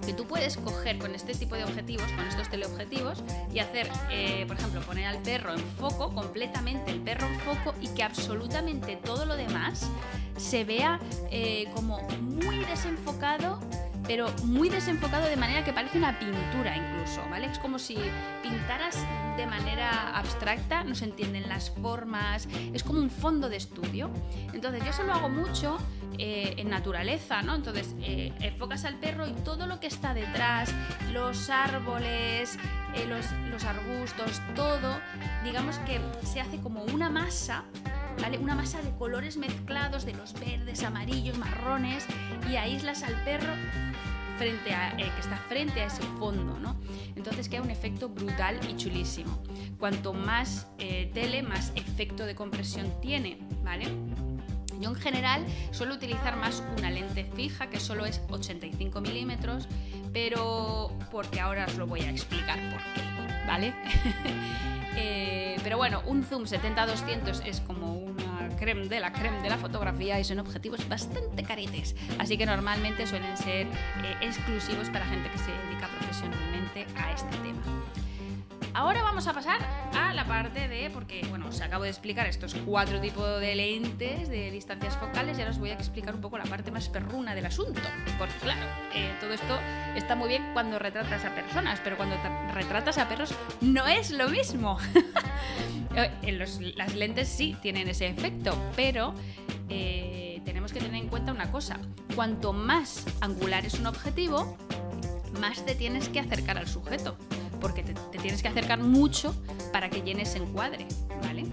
que 0.08 0.14
tú 0.14 0.26
puedes 0.26 0.56
coger 0.56 1.00
con 1.00 1.14
este 1.16 1.34
tipo 1.34 1.56
de 1.56 1.66
objetivos, 1.66 2.10
con 2.14 2.26
estos 2.26 2.50
teleobjetivos, 2.50 3.22
y 3.54 3.60
hacer, 3.60 3.90
eh, 4.10 4.46
por 4.48 4.56
ejemplo, 4.56 4.80
poner 4.80 5.06
al 5.06 5.22
perro 5.22 5.54
en 5.54 5.60
foco, 5.60 6.14
completamente 6.14 6.92
el 6.92 7.02
perro 7.02 7.28
en 7.28 7.38
foco, 7.42 7.76
y 7.82 7.90
que 7.90 8.04
absolutamente 8.04 8.96
todo 8.96 9.26
lo 9.26 9.36
demás 9.36 9.92
se 10.38 10.64
vea 10.64 11.02
eh, 11.30 11.70
como 11.76 12.02
muy 12.22 12.60
desenfocado 12.60 13.60
pero 14.08 14.28
muy 14.46 14.70
desenfocado 14.70 15.28
de 15.28 15.36
manera 15.36 15.66
que 15.66 15.74
parece 15.74 15.98
una 15.98 16.18
pintura 16.18 16.78
incluso, 16.78 17.22
¿vale? 17.30 17.48
Es 17.48 17.60
como 17.60 17.78
si 17.78 17.98
pintaras 18.42 18.98
de 19.36 19.46
manera 19.46 20.18
abstracta, 20.18 20.86
no 20.86 20.96
se 20.96 21.04
entienden 21.04 21.50
las 21.50 21.72
formas, 21.72 22.48
es 22.74 22.84
como 22.84 23.02
un 23.02 23.10
fondo 23.10 23.50
de 23.50 23.58
estudio. 23.58 24.10
Entonces 24.54 24.82
yo 24.84 24.92
eso 24.92 25.04
lo 25.04 25.14
hago 25.14 25.28
mucho 25.28 25.78
eh, 26.20 26.56
en 26.58 26.70
naturaleza, 26.70 27.44
¿no? 27.44 27.54
Entonces 27.54 27.94
eh, 28.02 28.34
enfocas 28.40 28.86
al 28.86 28.96
perro 28.96 29.28
y 29.28 29.34
todo 29.44 29.68
lo 29.68 29.80
que 29.80 29.86
está 29.86 30.16
detrás, 30.16 30.74
los 31.14 31.52
árboles, 31.52 32.58
eh, 32.96 33.06
los, 33.08 33.32
los 33.52 33.64
arbustos, 33.64 34.42
todo, 34.56 35.00
digamos 35.44 35.78
que 35.80 36.00
se 36.26 36.42
hace 36.42 36.60
como 36.60 36.84
una 36.84 37.10
masa 37.10 37.64
¿Vale? 38.20 38.40
Una 38.40 38.56
masa 38.56 38.82
de 38.82 38.90
colores 38.96 39.38
mezclados 39.38 40.04
de 40.04 40.14
los 40.14 40.34
verdes, 40.34 40.82
amarillos, 40.82 41.38
marrones 41.38 42.04
y 42.50 42.56
aíslas 42.56 43.04
al 43.04 43.14
perro 43.24 43.54
frente 44.40 44.74
a, 44.74 44.98
que 44.98 45.20
está 45.20 45.38
frente 45.48 45.82
a 45.82 45.86
ese 45.86 46.02
fondo, 46.18 46.58
¿no? 46.58 46.80
Entonces 47.16 47.48
queda 47.48 47.62
un 47.62 47.70
efecto 47.70 48.10
brutal 48.10 48.60
y 48.68 48.76
chulísimo. 48.76 49.40
Cuanto 49.78 50.14
más 50.14 50.66
tele, 50.80 51.44
más 51.44 51.72
efecto 51.76 52.26
de 52.26 52.34
compresión 52.34 52.92
tiene, 53.02 53.38
¿vale? 53.64 53.86
Yo 54.80 54.90
en 54.90 54.96
general 54.96 55.46
suelo 55.72 55.96
utilizar 55.96 56.38
más 56.38 56.64
una 56.78 56.92
lente 56.92 57.26
fija 57.36 57.68
que 57.68 57.80
solo 57.80 58.06
es 58.06 58.22
85 58.30 59.02
milímetros, 59.02 59.68
pero 60.14 60.92
porque 61.12 61.40
ahora 61.40 61.66
os 61.66 61.76
lo 61.78 61.88
voy 61.88 62.02
a 62.02 62.10
explicar 62.10 62.58
por 62.72 62.82
qué, 62.94 63.48
¿vale? 63.48 63.74
Eh, 65.00 65.58
pero 65.64 65.78
bueno, 65.78 66.02
un 66.08 66.24
zoom 66.24 66.46
70-200 66.46 67.46
es 67.46 67.62
como 67.62 67.94
una 67.94 68.50
creme 68.58 68.88
de 68.88 69.00
la 69.00 69.14
creme 69.14 69.40
de 69.44 69.50
la 69.50 69.60
fotografía 69.60 70.20
y 70.20 70.24
son 70.24 70.40
objetivos 70.40 70.90
bastante 70.90 71.44
caretes, 71.44 71.96
así 72.18 72.36
que 72.36 72.48
normalmente 72.48 73.06
suelen 73.06 73.38
ser 73.38 73.68
eh, 73.68 74.16
exclusivos 74.22 74.90
para 74.90 75.06
gente 75.06 75.30
que 75.30 75.38
se 75.38 75.52
dedica 75.52 75.88
profesionalmente 76.00 76.88
a 77.00 77.14
este 77.14 77.38
tema. 77.38 77.62
Ahora 78.78 79.02
vamos 79.02 79.26
a 79.26 79.34
pasar 79.34 79.60
a 79.96 80.14
la 80.14 80.24
parte 80.26 80.68
de, 80.68 80.92
porque 80.92 81.26
bueno, 81.32 81.48
os 81.48 81.60
acabo 81.62 81.86
de 81.86 81.90
explicar 81.90 82.28
estos 82.28 82.54
cuatro 82.64 83.02
tipos 83.02 83.42
de 83.42 83.56
lentes 83.56 84.30
de 84.30 84.52
distancias 84.52 84.96
focales 84.98 85.36
y 85.36 85.42
ahora 85.42 85.50
os 85.50 85.58
voy 85.58 85.72
a 85.72 85.74
explicar 85.74 86.14
un 86.14 86.22
poco 86.22 86.38
la 86.38 86.44
parte 86.44 86.70
más 86.70 86.88
perruna 86.88 87.34
del 87.34 87.48
asunto. 87.48 87.82
Porque 88.20 88.36
claro, 88.36 88.62
eh, 88.94 89.16
todo 89.20 89.34
esto 89.34 89.58
está 89.96 90.16
muy 90.16 90.30
bien 90.30 90.52
cuando 90.54 90.78
retratas 90.78 91.26
a 91.26 91.34
personas, 91.34 91.82
pero 91.84 91.98
cuando 91.98 92.18
retratas 92.54 93.00
a 93.00 93.10
perros 93.10 93.34
no 93.62 93.88
es 93.88 94.12
lo 94.12 94.30
mismo. 94.30 94.78
Eh, 96.22 96.32
las 96.76 96.94
lentes 96.94 97.28
sí 97.28 97.58
tienen 97.60 97.88
ese 97.88 98.06
efecto, 98.06 98.56
pero 98.76 99.16
eh, 99.68 100.44
tenemos 100.46 100.72
que 100.72 100.80
tener 100.80 100.94
en 100.94 101.08
cuenta 101.08 101.32
una 101.32 101.52
cosa. 101.52 101.80
Cuanto 102.14 102.54
más 102.54 103.04
angular 103.22 103.66
es 103.66 103.80
un 103.80 103.88
objetivo, 103.88 104.56
más 105.40 105.66
te 105.66 105.74
tienes 105.74 106.10
que 106.10 106.20
acercar 106.20 106.60
al 106.60 106.68
sujeto 106.68 107.18
porque 107.60 107.84
te, 107.84 107.94
tienes 108.18 108.42
que 108.42 108.48
acercar 108.48 108.80
mucho 108.80 109.36
para 109.72 109.90
que 109.90 110.02
llenes 110.02 110.36
encuadre, 110.36 110.88
¿vale? 111.22 111.46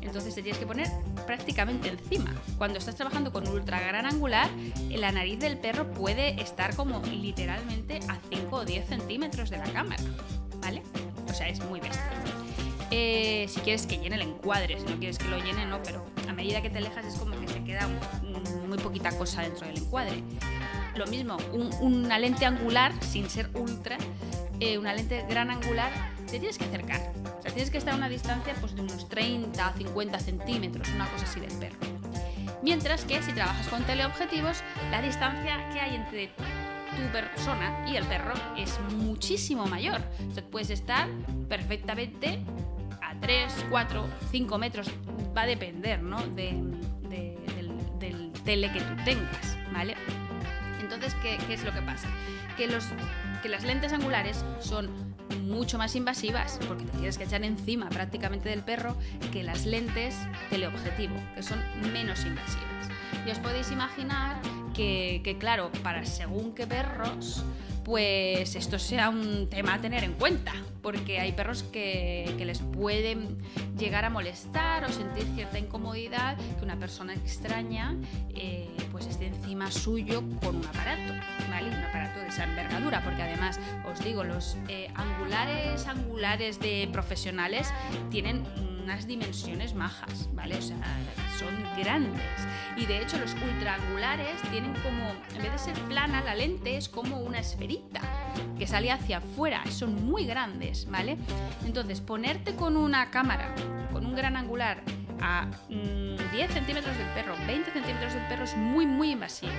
Entonces 0.00 0.34
te 0.34 0.42
tienes 0.42 0.58
que 0.58 0.66
poner 0.66 0.88
prácticamente 1.26 1.88
encima. 1.88 2.34
Cuando 2.58 2.78
estás 2.78 2.94
trabajando 2.94 3.32
con 3.32 3.46
un 3.46 3.54
ultra 3.54 3.80
gran 3.80 4.06
angular, 4.06 4.48
la 4.88 5.12
nariz 5.12 5.38
del 5.40 5.58
perro 5.58 5.90
puede 5.92 6.40
estar 6.40 6.74
como 6.76 7.02
literalmente 7.02 8.00
a 8.08 8.18
5 8.30 8.56
o 8.56 8.64
10 8.64 8.88
centímetros 8.88 9.50
de 9.50 9.58
la 9.58 9.64
cámara, 9.64 10.02
¿vale? 10.62 10.82
O 11.28 11.34
sea, 11.34 11.48
es 11.48 11.62
muy 11.64 11.80
bestia. 11.80 12.10
Eh, 12.90 13.46
si 13.48 13.60
quieres 13.60 13.86
que 13.86 13.98
llene 13.98 14.14
el 14.14 14.22
encuadre, 14.22 14.78
si 14.78 14.86
no 14.86 14.96
quieres 14.96 15.18
que 15.18 15.28
lo 15.28 15.38
llene, 15.38 15.66
no, 15.66 15.82
pero 15.82 16.06
a 16.28 16.32
medida 16.32 16.62
que 16.62 16.70
te 16.70 16.78
alejas 16.78 17.04
es 17.04 17.14
como 17.16 17.38
que 17.40 17.48
se 17.48 17.64
queda 17.64 17.88
muy 18.66 18.78
poquita 18.78 19.10
cosa 19.18 19.42
dentro 19.42 19.66
del 19.66 19.78
encuadre. 19.78 20.22
Lo 20.94 21.06
mismo, 21.06 21.36
un, 21.52 21.70
una 21.80 22.18
lente 22.18 22.46
angular, 22.46 22.92
sin 23.02 23.28
ser 23.28 23.50
ultra, 23.54 23.98
eh, 24.60 24.78
una 24.78 24.94
lente 24.94 25.24
gran 25.28 25.50
angular, 25.50 25.90
te 26.26 26.38
tienes 26.38 26.58
que 26.58 26.64
acercar. 26.64 27.12
O 27.38 27.42
sea, 27.42 27.52
tienes 27.52 27.70
que 27.70 27.78
estar 27.78 27.94
a 27.94 27.96
una 27.96 28.08
distancia 28.08 28.54
pues, 28.60 28.74
de 28.74 28.82
unos 28.82 29.08
30 29.08 29.72
50 29.74 30.18
centímetros, 30.18 30.88
una 30.94 31.06
cosa 31.06 31.24
así 31.24 31.40
del 31.40 31.52
perro. 31.52 31.76
Mientras 32.62 33.04
que 33.04 33.22
si 33.22 33.32
trabajas 33.32 33.68
con 33.68 33.84
teleobjetivos, 33.84 34.62
la 34.90 35.02
distancia 35.02 35.68
que 35.72 35.80
hay 35.80 35.94
entre 35.94 36.28
tu 36.28 37.12
persona 37.12 37.84
y 37.86 37.96
el 37.96 38.04
perro 38.06 38.34
es 38.56 38.78
muchísimo 38.96 39.66
mayor. 39.66 40.00
O 40.30 40.34
sea, 40.34 40.42
puedes 40.44 40.70
estar 40.70 41.08
perfectamente 41.48 42.40
a 43.02 43.14
3, 43.20 43.66
4, 43.70 44.06
5 44.32 44.58
metros, 44.58 44.88
va 45.36 45.42
a 45.42 45.46
depender 45.46 46.02
¿no? 46.02 46.26
del, 46.28 46.80
del 47.98 48.32
tele 48.44 48.72
que 48.72 48.80
tú 48.80 48.94
tengas, 49.04 49.56
¿vale? 49.72 49.94
Entonces, 50.80 51.14
¿qué, 51.22 51.36
¿qué, 51.46 51.54
es 51.54 51.64
lo 51.64 51.72
que 51.72 51.82
pasa? 51.82 52.08
Que, 52.56 52.68
los, 52.68 52.86
que 53.46 53.52
las 53.52 53.62
lentes 53.62 53.92
angulares 53.92 54.44
son 54.58 54.90
mucho 55.44 55.78
más 55.78 55.94
invasivas, 55.94 56.58
porque 56.66 56.82
te 56.82 56.90
tienes 56.98 57.16
que 57.16 57.22
echar 57.22 57.44
encima 57.44 57.88
prácticamente 57.90 58.48
del 58.48 58.64
perro, 58.64 58.96
que 59.32 59.44
las 59.44 59.66
lentes 59.66 60.16
teleobjetivo, 60.50 61.14
que 61.36 61.44
son 61.44 61.60
menos 61.92 62.24
invasivas. 62.26 62.88
Y 63.24 63.30
os 63.30 63.38
podéis 63.38 63.70
imaginar 63.70 64.40
que, 64.74 65.20
que 65.22 65.38
claro, 65.38 65.70
para 65.84 66.04
según 66.04 66.56
qué 66.56 66.66
perros, 66.66 67.44
pues 67.86 68.56
esto 68.56 68.80
sea 68.80 69.10
un 69.10 69.48
tema 69.48 69.74
a 69.74 69.80
tener 69.80 70.02
en 70.02 70.14
cuenta, 70.14 70.52
porque 70.82 71.20
hay 71.20 71.30
perros 71.30 71.62
que, 71.62 72.34
les 72.36 72.58
pueden 72.58 73.38
llegar 73.78 74.04
a 74.04 74.10
molestar 74.10 74.84
o 74.84 74.88
sentir 74.88 75.22
cierta 75.36 75.60
incomodidad 75.60 76.36
que 76.58 76.64
una 76.64 76.76
persona 76.76 77.14
extraña 77.14 77.94
eh, 78.34 78.68
pues 78.90 79.06
esté 79.06 79.26
encima 79.26 79.70
suyo 79.70 80.24
con 80.42 80.56
un 80.56 80.66
aparato, 80.66 81.12
¿vale? 81.48 81.68
Un 81.68 81.84
aparato 81.84 82.18
de 82.18 82.26
esa 82.26 82.42
envergadura, 82.42 83.04
porque 83.04 83.22
además 83.22 83.60
os 83.88 84.02
digo, 84.02 84.24
los 84.24 84.56
eh, 84.66 84.90
angulares 84.96 85.86
angulares 85.86 86.58
de 86.58 86.88
profesionales 86.90 87.72
tienen 88.10 88.42
unas 88.86 89.08
dimensiones 89.08 89.74
majas, 89.74 90.28
¿vale? 90.32 90.56
O 90.56 90.62
sea, 90.62 90.76
son 91.40 91.52
grandes. 91.76 92.22
Y 92.76 92.86
de 92.86 93.02
hecho 93.02 93.18
los 93.18 93.34
ultraangulares 93.34 94.40
tienen 94.52 94.74
como, 94.74 95.10
en 95.34 95.42
vez 95.42 95.50
de 95.50 95.58
ser 95.58 95.74
plana, 95.88 96.22
la 96.22 96.36
lente 96.36 96.76
es 96.76 96.88
como 96.88 97.18
una 97.18 97.40
esferita 97.40 98.00
que 98.56 98.68
sale 98.68 98.92
hacia 98.92 99.18
afuera. 99.18 99.64
Son 99.72 100.06
muy 100.06 100.24
grandes, 100.24 100.88
¿vale? 100.88 101.16
Entonces, 101.64 102.00
ponerte 102.00 102.54
con 102.54 102.76
una 102.76 103.10
cámara, 103.10 103.52
con 103.92 104.06
un 104.06 104.14
gran 104.14 104.36
angular 104.36 104.84
a 105.20 105.46
mmm, 105.68 106.16
10 106.30 106.52
centímetros 106.52 106.96
del 106.96 107.08
perro, 107.08 107.34
20 107.44 107.72
centímetros 107.72 108.14
del 108.14 108.28
perro 108.28 108.44
es 108.44 108.56
muy, 108.56 108.86
muy 108.86 109.10
invasivo. 109.10 109.52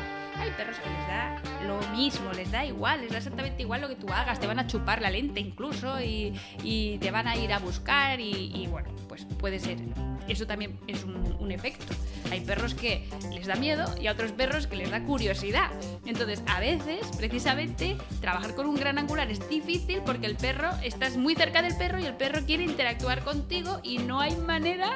Perros 0.57 0.77
que 0.79 0.89
les 0.89 1.07
da 1.07 1.41
lo 1.67 1.79
mismo, 1.95 2.31
les 2.33 2.51
da 2.51 2.65
igual, 2.65 3.01
les 3.01 3.11
da 3.11 3.17
exactamente 3.17 3.61
igual 3.61 3.81
lo 3.81 3.89
que 3.89 3.95
tú 3.95 4.07
hagas, 4.11 4.39
te 4.39 4.47
van 4.47 4.57
a 4.57 4.65
chupar 4.65 5.01
la 5.01 5.11
lente 5.11 5.39
incluso 5.39 6.01
y, 6.01 6.33
y 6.63 6.97
te 6.97 7.11
van 7.11 7.27
a 7.27 7.35
ir 7.35 7.53
a 7.53 7.59
buscar 7.59 8.19
y, 8.19 8.51
y, 8.55 8.67
bueno, 8.67 8.89
pues 9.07 9.25
puede 9.37 9.59
ser. 9.59 9.77
Eso 10.27 10.45
también 10.45 10.79
es 10.87 11.03
un, 11.03 11.37
un, 11.39 11.51
efecto. 11.51 11.93
Hay 12.31 12.41
perros 12.41 12.73
que 12.73 13.07
les 13.33 13.47
da 13.47 13.55
miedo 13.55 13.85
y 14.01 14.07
a 14.07 14.11
otros 14.11 14.33
perros 14.33 14.67
que 14.67 14.75
les 14.75 14.91
da 14.91 15.03
curiosidad. 15.03 15.69
Entonces, 16.05 16.43
a 16.47 16.59
veces, 16.59 17.07
precisamente, 17.15 17.95
trabajar 18.19 18.53
con 18.55 18.65
un 18.65 18.75
gran 18.75 18.97
angular 18.97 19.31
es 19.31 19.47
difícil 19.47 20.01
porque 20.05 20.27
el 20.27 20.35
perro, 20.35 20.71
estás 20.83 21.15
muy 21.15 21.35
cerca 21.35 21.61
del 21.61 21.77
perro 21.77 21.99
y 21.99 22.05
el 22.05 22.15
perro 22.15 22.41
quiere 22.45 22.63
interactuar 22.63 23.23
contigo 23.23 23.79
y 23.83 23.99
no 23.99 24.19
hay 24.19 24.35
manera 24.35 24.91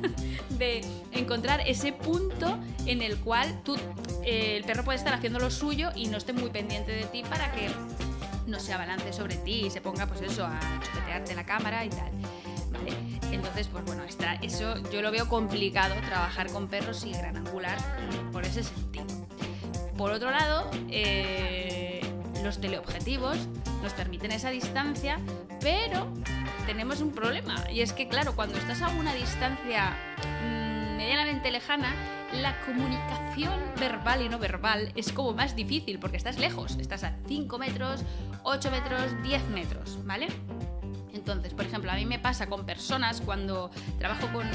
de 0.58 0.82
encontrar 1.12 1.62
ese 1.66 1.92
punto 1.92 2.58
en 2.86 3.02
el 3.02 3.18
cual 3.18 3.62
tú, 3.62 3.76
eh, 4.24 4.56
el 4.56 4.64
perro 4.64 4.84
puede 4.84 4.98
estar 4.98 5.14
haciendo 5.14 5.38
lo 5.38 5.50
suyo 5.50 5.90
y 5.94 6.06
no 6.06 6.18
esté 6.18 6.32
muy 6.32 6.50
pendiente 6.50 6.92
de 6.92 7.04
ti 7.04 7.22
para 7.28 7.52
que 7.52 7.70
no 8.46 8.60
se 8.60 8.72
abalance 8.72 9.12
sobre 9.12 9.36
ti 9.36 9.66
y 9.66 9.70
se 9.70 9.80
ponga 9.80 10.06
pues 10.06 10.20
eso 10.20 10.44
a 10.44 10.58
chupetearte 10.82 11.34
la 11.34 11.44
cámara 11.44 11.84
y 11.84 11.90
tal. 11.90 12.10
¿Vale? 12.70 12.92
Entonces, 13.32 13.68
pues 13.68 13.84
bueno, 13.84 14.04
está, 14.04 14.34
eso 14.34 14.76
yo 14.90 15.02
lo 15.02 15.10
veo 15.10 15.28
complicado 15.28 15.94
trabajar 16.06 16.50
con 16.50 16.68
perros 16.68 17.04
y 17.04 17.12
gran 17.12 17.36
angular 17.36 17.78
por 18.32 18.44
ese 18.44 18.62
sentido. 18.62 19.06
Por 19.96 20.10
otro 20.10 20.30
lado, 20.30 20.70
eh, 20.90 22.00
los 22.42 22.60
teleobjetivos 22.60 23.36
nos 23.82 23.92
permiten 23.92 24.32
esa 24.32 24.50
distancia, 24.50 25.18
pero 25.60 26.12
tenemos 26.66 27.00
un 27.00 27.12
problema. 27.12 27.54
Y 27.70 27.80
es 27.80 27.92
que, 27.92 28.08
claro, 28.08 28.34
cuando 28.34 28.58
estás 28.58 28.82
a 28.82 28.88
una 28.88 29.14
distancia 29.14 29.96
medianamente 31.04 31.50
lejana, 31.50 31.94
la 32.32 32.58
comunicación 32.62 33.52
verbal 33.78 34.22
y 34.22 34.30
no 34.30 34.38
verbal 34.38 34.90
es 34.96 35.12
como 35.12 35.34
más 35.34 35.54
difícil 35.54 35.98
porque 35.98 36.16
estás 36.16 36.38
lejos. 36.38 36.76
Estás 36.80 37.04
a 37.04 37.14
5 37.28 37.58
metros, 37.58 38.02
8 38.42 38.70
metros, 38.70 39.22
10 39.22 39.48
metros, 39.50 39.98
¿vale? 40.06 40.28
Entonces, 41.12 41.52
por 41.52 41.66
ejemplo, 41.66 41.92
a 41.92 41.96
mí 41.96 42.06
me 42.06 42.18
pasa 42.18 42.46
con 42.46 42.64
personas 42.64 43.20
cuando 43.20 43.70
trabajo 43.98 44.28
con 44.32 44.46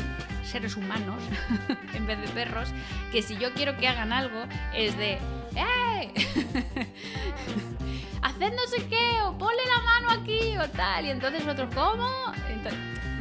seres 0.43 0.75
humanos 0.75 1.21
en 1.93 2.07
vez 2.07 2.19
de 2.19 2.27
perros, 2.29 2.69
que 3.11 3.21
si 3.21 3.37
yo 3.37 3.53
quiero 3.53 3.77
que 3.77 3.87
hagan 3.87 4.11
algo 4.11 4.45
es 4.73 4.97
de 4.97 5.19
¡Eh! 5.55 6.11
Haced 8.21 8.53
no 8.53 8.67
sé 8.67 8.87
qué, 8.87 9.21
o 9.23 9.37
ponle 9.37 9.61
la 9.65 9.81
mano 9.83 10.21
aquí, 10.21 10.57
o 10.57 10.67
tal. 10.69 11.05
Y 11.05 11.09
entonces 11.11 11.45
nosotros, 11.45 11.73
¿cómo? 11.73 12.09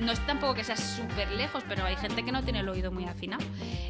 No 0.00 0.12
es 0.12 0.24
tampoco 0.26 0.54
que 0.54 0.64
sea 0.64 0.76
súper 0.76 1.30
lejos, 1.32 1.64
pero 1.68 1.84
hay 1.84 1.96
gente 1.96 2.24
que 2.24 2.30
no 2.30 2.42
tiene 2.44 2.60
el 2.60 2.68
oído 2.68 2.92
muy 2.92 3.04
afinado. 3.06 3.44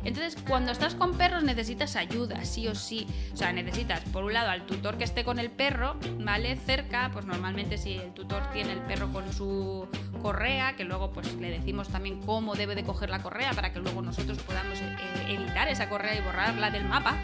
Entonces, 0.05 0.37
cuando 0.49 0.73
estás 0.73 0.95
con 0.95 1.19
perros 1.19 1.43
necesitas 1.43 1.97
ayuda, 1.97 2.45
sí 2.45 2.67
o 2.67 2.75
sí. 2.75 3.07
O 3.35 3.37
sea, 3.37 3.53
necesitas, 3.53 4.01
por 4.13 4.25
un 4.25 4.33
lado, 4.33 4.51
al 4.51 4.65
tutor 4.65 4.97
que 4.97 5.05
esté 5.05 5.25
con 5.25 5.39
el 5.39 5.51
perro, 5.51 5.97
¿vale? 6.19 6.57
Cerca, 6.57 7.11
pues 7.13 7.27
normalmente 7.27 7.77
si 7.77 7.95
el 7.95 8.13
tutor 8.15 8.51
tiene 8.53 8.73
el 8.73 8.81
perro 8.81 9.13
con 9.13 9.31
su 9.33 9.87
correa, 10.23 10.77
que 10.77 10.85
luego 10.85 11.13
pues 11.13 11.35
le 11.35 11.51
decimos 11.51 11.89
también 11.89 12.21
cómo 12.23 12.55
debe 12.55 12.75
de 12.75 12.85
coger 12.85 13.11
la 13.11 13.23
correa 13.23 13.53
para 13.53 13.73
que 13.73 13.79
luego 13.79 14.01
nosotros 14.03 14.39
podamos 14.39 14.81
eh, 14.81 14.97
editar 15.29 15.69
esa 15.69 15.89
correa 15.89 16.17
y 16.17 16.23
borrarla 16.23 16.71
del 16.71 16.85
mapa, 16.85 17.17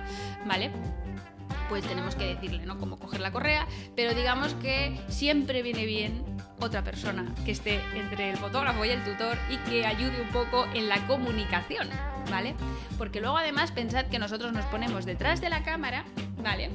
¿vale? 0.46 0.70
pues 1.68 1.84
tenemos 1.86 2.14
que 2.14 2.26
decirle, 2.26 2.66
¿no? 2.66 2.78
Cómo 2.78 2.98
coger 2.98 3.20
la 3.20 3.32
correa, 3.32 3.66
pero 3.96 4.14
digamos 4.14 4.54
que 4.54 5.00
siempre 5.08 5.62
viene 5.62 5.86
bien 5.86 6.33
otra 6.64 6.82
persona 6.82 7.26
que 7.44 7.52
esté 7.52 7.80
entre 7.94 8.30
el 8.30 8.36
fotógrafo 8.36 8.84
y 8.84 8.90
el 8.90 9.02
tutor 9.04 9.36
y 9.50 9.56
que 9.68 9.86
ayude 9.86 10.20
un 10.20 10.28
poco 10.28 10.66
en 10.74 10.88
la 10.88 11.06
comunicación, 11.06 11.88
¿vale? 12.30 12.54
Porque 12.98 13.20
luego 13.20 13.38
además 13.38 13.70
pensad 13.72 14.06
que 14.06 14.18
nosotros 14.18 14.52
nos 14.52 14.64
ponemos 14.66 15.04
detrás 15.04 15.40
de 15.40 15.50
la 15.50 15.62
cámara, 15.62 16.04
¿vale? 16.42 16.70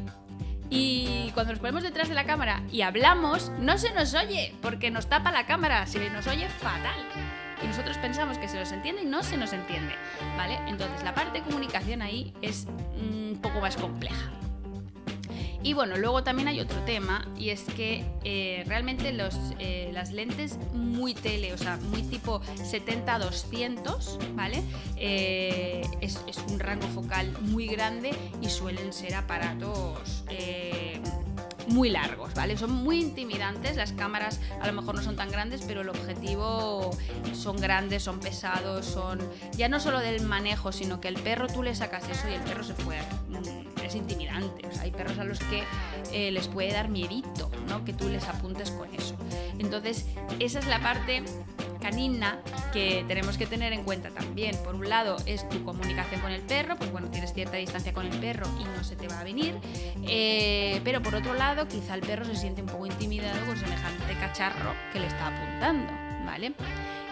Y 0.69 1.32
cuando 1.34 1.54
nos 1.54 1.60
ponemos 1.60 1.84
detrás 1.84 2.10
de 2.10 2.15
la 2.15 2.25
cámara 2.25 2.62
y 2.71 2.82
hablamos, 2.82 3.52
no 3.60 3.78
se 3.78 3.91
nos 3.91 4.13
oye, 4.13 4.54
porque 4.62 4.91
nos 4.91 5.08
tapa 5.08 5.32
la 5.32 5.45
cámara, 5.45 5.86
se 5.88 6.10
nos 6.12 6.28
oye 6.28 6.47
fatal. 6.47 6.99
Y 7.62 7.67
nosotros 7.67 7.97
pensamos 7.97 8.38
que 8.38 8.47
se 8.47 8.60
nos 8.60 8.71
entiende 8.71 9.02
y 9.02 9.06
no 9.06 9.23
se 9.23 9.36
nos 9.36 9.52
entiende, 9.52 9.93
¿vale? 10.38 10.60
Entonces 10.67 11.04
la 11.04 11.13
parte 11.13 11.39
de 11.39 11.45
comunicación 11.45 12.02
ahí 12.02 12.34
es 12.41 12.67
un 12.95 13.39
poco 13.41 13.60
más 13.60 13.75
compleja. 13.75 14.30
Y 15.62 15.74
bueno, 15.74 15.98
luego 15.98 16.24
también 16.24 16.48
hay 16.48 16.62
otro 16.62 16.80
tema 16.86 17.28
y 17.38 17.50
es 17.50 17.63
que 17.63 18.06
eh, 18.24 18.63
realmente 18.65 19.12
los, 19.12 19.36
eh, 19.60 19.89
las 19.93 20.12
lentes 20.12 20.58
muy 20.74 21.13
tele, 21.13 21.54
o 21.54 21.58
sea, 21.58 21.78
muy 21.89 22.02
tipo 22.04 22.41
70-200, 22.41 24.36
¿vale? 24.36 24.63
Eh, 24.95 25.82
es, 26.00 26.24
es, 26.28 26.38
un 26.50 26.60
rango 26.60 26.88
focal 26.88 27.32
muy 27.41 27.67
grande 27.67 28.12
y 28.41 28.50
suelen 28.50 28.93
ser 28.93 29.15
aparatos 29.15 30.24
muy 31.69 31.89
largos, 31.89 32.34
¿vale? 32.34 32.58
Son 32.58 32.71
muy 32.71 32.99
intimidantes, 32.99 33.75
las 33.75 33.93
cámaras 33.93 34.39
a 34.62 34.67
lo 34.67 34.73
mejor 34.73 34.95
no 34.95 35.01
son 35.01 35.15
tan 35.15 35.32
grandes, 35.32 35.62
pero 35.65 35.82
el 35.82 35.89
objetivo 35.89 36.91
son 37.34 37.58
grandes, 37.58 38.03
son 38.03 38.19
pesados, 38.19 38.86
son 38.86 39.19
ya 39.53 39.69
no 39.69 39.79
solo 39.79 39.99
del 39.99 40.21
manejo, 40.21 40.71
sino 40.71 40.99
que 40.99 41.08
el 41.08 41.15
perro 41.15 41.47
tú 41.47 41.63
le 41.63 41.75
sacas 41.75 42.08
eso 42.10 42.29
y 42.29 42.34
el 42.34 42.41
perro 42.41 42.63
se 42.63 42.73
fue. 42.73 42.97
Es 43.84 43.95
intimidante, 43.95 44.67
o 44.67 44.71
sea, 44.71 44.84
hay 44.84 44.91
perros 44.91 45.17
a 45.17 45.23
los 45.23 45.39
que 45.39 45.63
eh, 46.12 46.32
les 46.32 46.47
puede 46.47 46.71
dar 46.71 46.89
miedito, 46.89 47.49
¿no? 47.67 47.84
Que 47.86 47.93
tú 47.93 48.08
les 48.08 48.27
apuntes 48.27 48.69
con 48.71 48.93
eso. 48.93 49.15
Entonces, 49.58 50.05
esa 50.39 50.60
es 50.60 50.67
la 50.67 50.79
parte 50.79 51.23
canina 51.82 52.39
que 52.71 53.03
tenemos 53.08 53.38
que 53.38 53.45
tener 53.45 53.73
en 53.73 53.84
cuenta 53.84 54.10
también. 54.10 54.55
Por 54.63 54.75
un 54.75 54.89
lado 54.89 55.17
es 55.25 55.47
tu 55.49 55.63
comunicación 55.63 56.21
con 56.21 56.32
el 56.32 56.41
perro, 56.41 56.75
pues 56.75 56.91
bueno, 56.91 57.10
tienes 57.10 57.34
cierta 57.34 57.58
distancia 57.58 57.93
con 57.93 58.05
el 58.05 58.17
perro 58.19 58.47
y 58.60 58.63
no 58.63 58.84
se 58.84 58.95
te 58.95 59.08
va 59.08 59.19
a 59.19 59.23
venir. 59.23 59.55
Eh, 60.08 60.82
pero 60.84 61.01
por 61.01 61.15
otro 61.15 61.34
lado, 61.34 61.67
quizá 61.67 61.95
el 61.95 62.01
perro 62.01 62.25
se 62.25 62.36
siente 62.36 62.62
un 62.62 62.67
poco 62.67 62.86
intimidado 62.86 63.45
con 63.45 63.58
semejante 63.58 64.13
cacharro 64.19 64.73
que 64.93 64.99
le 64.99 65.08
está 65.08 65.27
apuntando, 65.27 65.91
¿vale? 66.25 66.53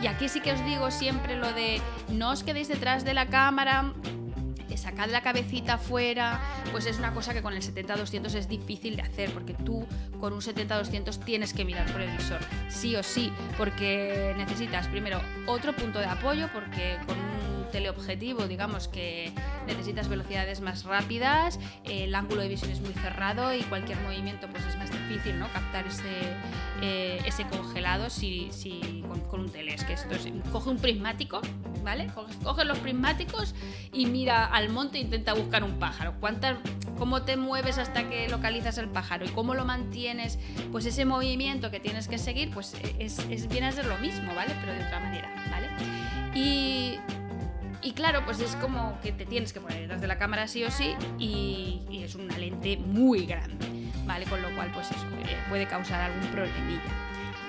Y 0.02 0.08
aquí 0.08 0.30
sí 0.30 0.42
que 0.42 0.52
os 0.52 0.64
digo 0.66 0.92
siempre 0.92 1.36
lo 1.36 1.52
de 1.54 1.82
no 2.10 2.32
os 2.32 2.44
quedéis 2.44 2.68
detrás 2.68 3.04
de 3.04 3.14
la 3.14 3.28
cámara 3.28 3.94
sacad 4.88 5.10
la 5.10 5.22
cabecita 5.22 5.74
afuera, 5.74 6.40
pues 6.72 6.86
es 6.86 6.98
una 6.98 7.14
cosa 7.14 7.34
que 7.34 7.42
con 7.42 7.54
el 7.54 7.62
70-200 7.62 8.34
es 8.36 8.48
difícil 8.48 8.96
de 8.96 9.02
hacer, 9.02 9.32
porque 9.32 9.54
tú 9.54 9.86
con 10.18 10.32
un 10.32 10.40
70-200 10.40 11.26
tienes 11.26 11.54
que 11.54 11.66
mirar 11.66 11.92
por 11.92 12.00
el 12.00 12.10
visor, 12.16 12.40
sí 12.70 12.96
o 12.96 13.04
sí, 13.04 13.34
porque 13.58 14.34
necesitas 14.38 14.88
primero 14.88 15.20
otro 15.46 15.76
punto 15.76 16.00
de 16.00 16.06
apoyo, 16.06 16.48
porque 16.54 16.98
con 17.06 17.18
un 17.18 17.57
teleobjetivo, 17.68 18.48
digamos 18.48 18.88
que 18.88 19.32
necesitas 19.66 20.08
velocidades 20.10 20.62
más 20.62 20.84
rápidas, 20.84 21.60
el 21.84 22.14
ángulo 22.16 22.42
de 22.42 22.50
visión 22.50 22.72
es 22.72 22.82
muy 22.82 22.94
cerrado 22.94 23.54
y 23.54 23.62
cualquier 23.64 24.00
movimiento 24.00 24.48
pues 24.50 24.66
es 24.66 24.76
más 24.78 24.92
difícil, 24.92 25.40
¿no? 25.40 25.48
Captar 25.52 25.88
ese, 25.88 26.04
eh, 26.82 27.20
ese 27.26 27.46
congelado 27.48 28.10
si, 28.10 28.50
si 28.52 29.04
con, 29.30 29.40
un 29.42 29.50
tele. 29.50 29.74
Es 29.74 29.84
que 29.84 29.94
esto 29.94 30.16
es, 30.16 30.28
coge 30.52 30.70
un 30.70 30.78
prismático, 30.78 31.42
¿vale? 31.84 32.08
Coge, 32.08 32.34
coge, 32.44 32.66
los 32.66 32.80
prismáticos 32.80 33.54
y 33.94 34.06
mira 34.06 34.46
al 34.46 34.70
monte 34.70 34.98
e 34.98 35.02
intenta 35.02 35.34
buscar 35.34 35.64
un 35.64 35.80
pájaro. 35.80 36.16
¿Cuántas 36.20 36.58
cómo 36.98 37.22
te 37.22 37.38
mueves 37.38 37.78
hasta 37.78 38.10
que 38.10 38.28
localizas 38.28 38.78
el 38.78 38.90
pájaro 38.90 39.26
y 39.26 39.30
cómo 39.30 39.54
lo 39.54 39.66
mantienes, 39.66 40.40
pues 40.72 40.86
ese 40.86 41.06
movimiento 41.06 41.72
que 41.72 41.80
tienes 41.80 42.08
que 42.08 42.18
seguir, 42.18 42.52
pues 42.52 42.76
es, 43.00 43.20
es 43.30 43.48
viene 43.48 43.68
a 43.68 43.72
ser 43.72 43.86
lo 43.86 43.98
mismo, 44.00 44.34
¿vale? 44.36 44.54
Pero 44.60 44.74
de 44.74 44.84
otra 44.84 45.00
manera, 45.00 45.30
¿vale? 45.52 45.68
Y, 46.36 47.00
y 47.82 47.92
claro, 47.94 48.24
pues 48.26 48.40
es 48.40 48.56
como 48.56 49.00
que 49.02 49.12
te 49.12 49.26
tienes 49.26 49.54
que 49.54 49.62
poner 49.62 49.82
detrás 49.82 50.02
de 50.02 50.08
la 50.08 50.18
cámara 50.18 50.48
sí 50.48 50.64
o 50.64 50.72
sí 50.72 50.96
y, 51.18 51.84
es 52.04 52.16
una 52.16 52.38
lente 52.38 52.78
muy 52.78 53.26
grande, 53.26 53.66
¿vale? 54.06 54.26
Con 54.26 54.42
lo 54.42 54.54
cual, 54.56 54.72
pues 54.74 54.90
eso 54.92 55.06
eh, 55.26 55.38
puede 55.50 55.68
causar 55.68 56.10
algún 56.10 56.30
problemilla. 56.32 56.82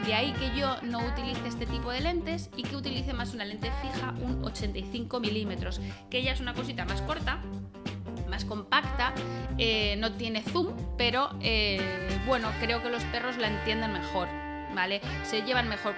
De 0.05 0.15
ahí 0.15 0.33
que 0.33 0.57
yo 0.59 0.77
no 0.83 0.99
utilice 1.07 1.47
este 1.47 1.67
tipo 1.67 1.93
de 1.93 2.01
lentes 2.01 2.51
y 2.57 2.63
que 2.63 2.75
utilice 2.75 3.13
más 3.13 3.35
una 3.35 3.45
lente 3.45 3.71
fija, 3.83 4.15
un 4.21 4.45
85 4.45 5.21
milímetros, 5.21 5.81
que 6.11 6.23
ya 6.23 6.33
es 6.33 6.41
una 6.41 6.55
cosita 6.55 6.85
más 6.85 7.03
corta, 7.03 7.41
más 8.29 8.45
compacta, 8.45 9.13
eh, 9.59 9.97
no 9.99 10.13
tiene 10.13 10.43
zoom, 10.43 10.75
pero 10.97 11.31
eh, 11.41 11.81
bueno, 12.27 12.51
creo 12.61 12.83
que 12.83 12.91
los 12.91 13.03
perros 13.05 13.37
la 13.39 13.49
entienden 13.49 13.93
mejor, 13.93 14.29
¿vale? 14.75 15.01
Se 15.25 15.43
llevan 15.43 15.69
mejor 15.69 15.95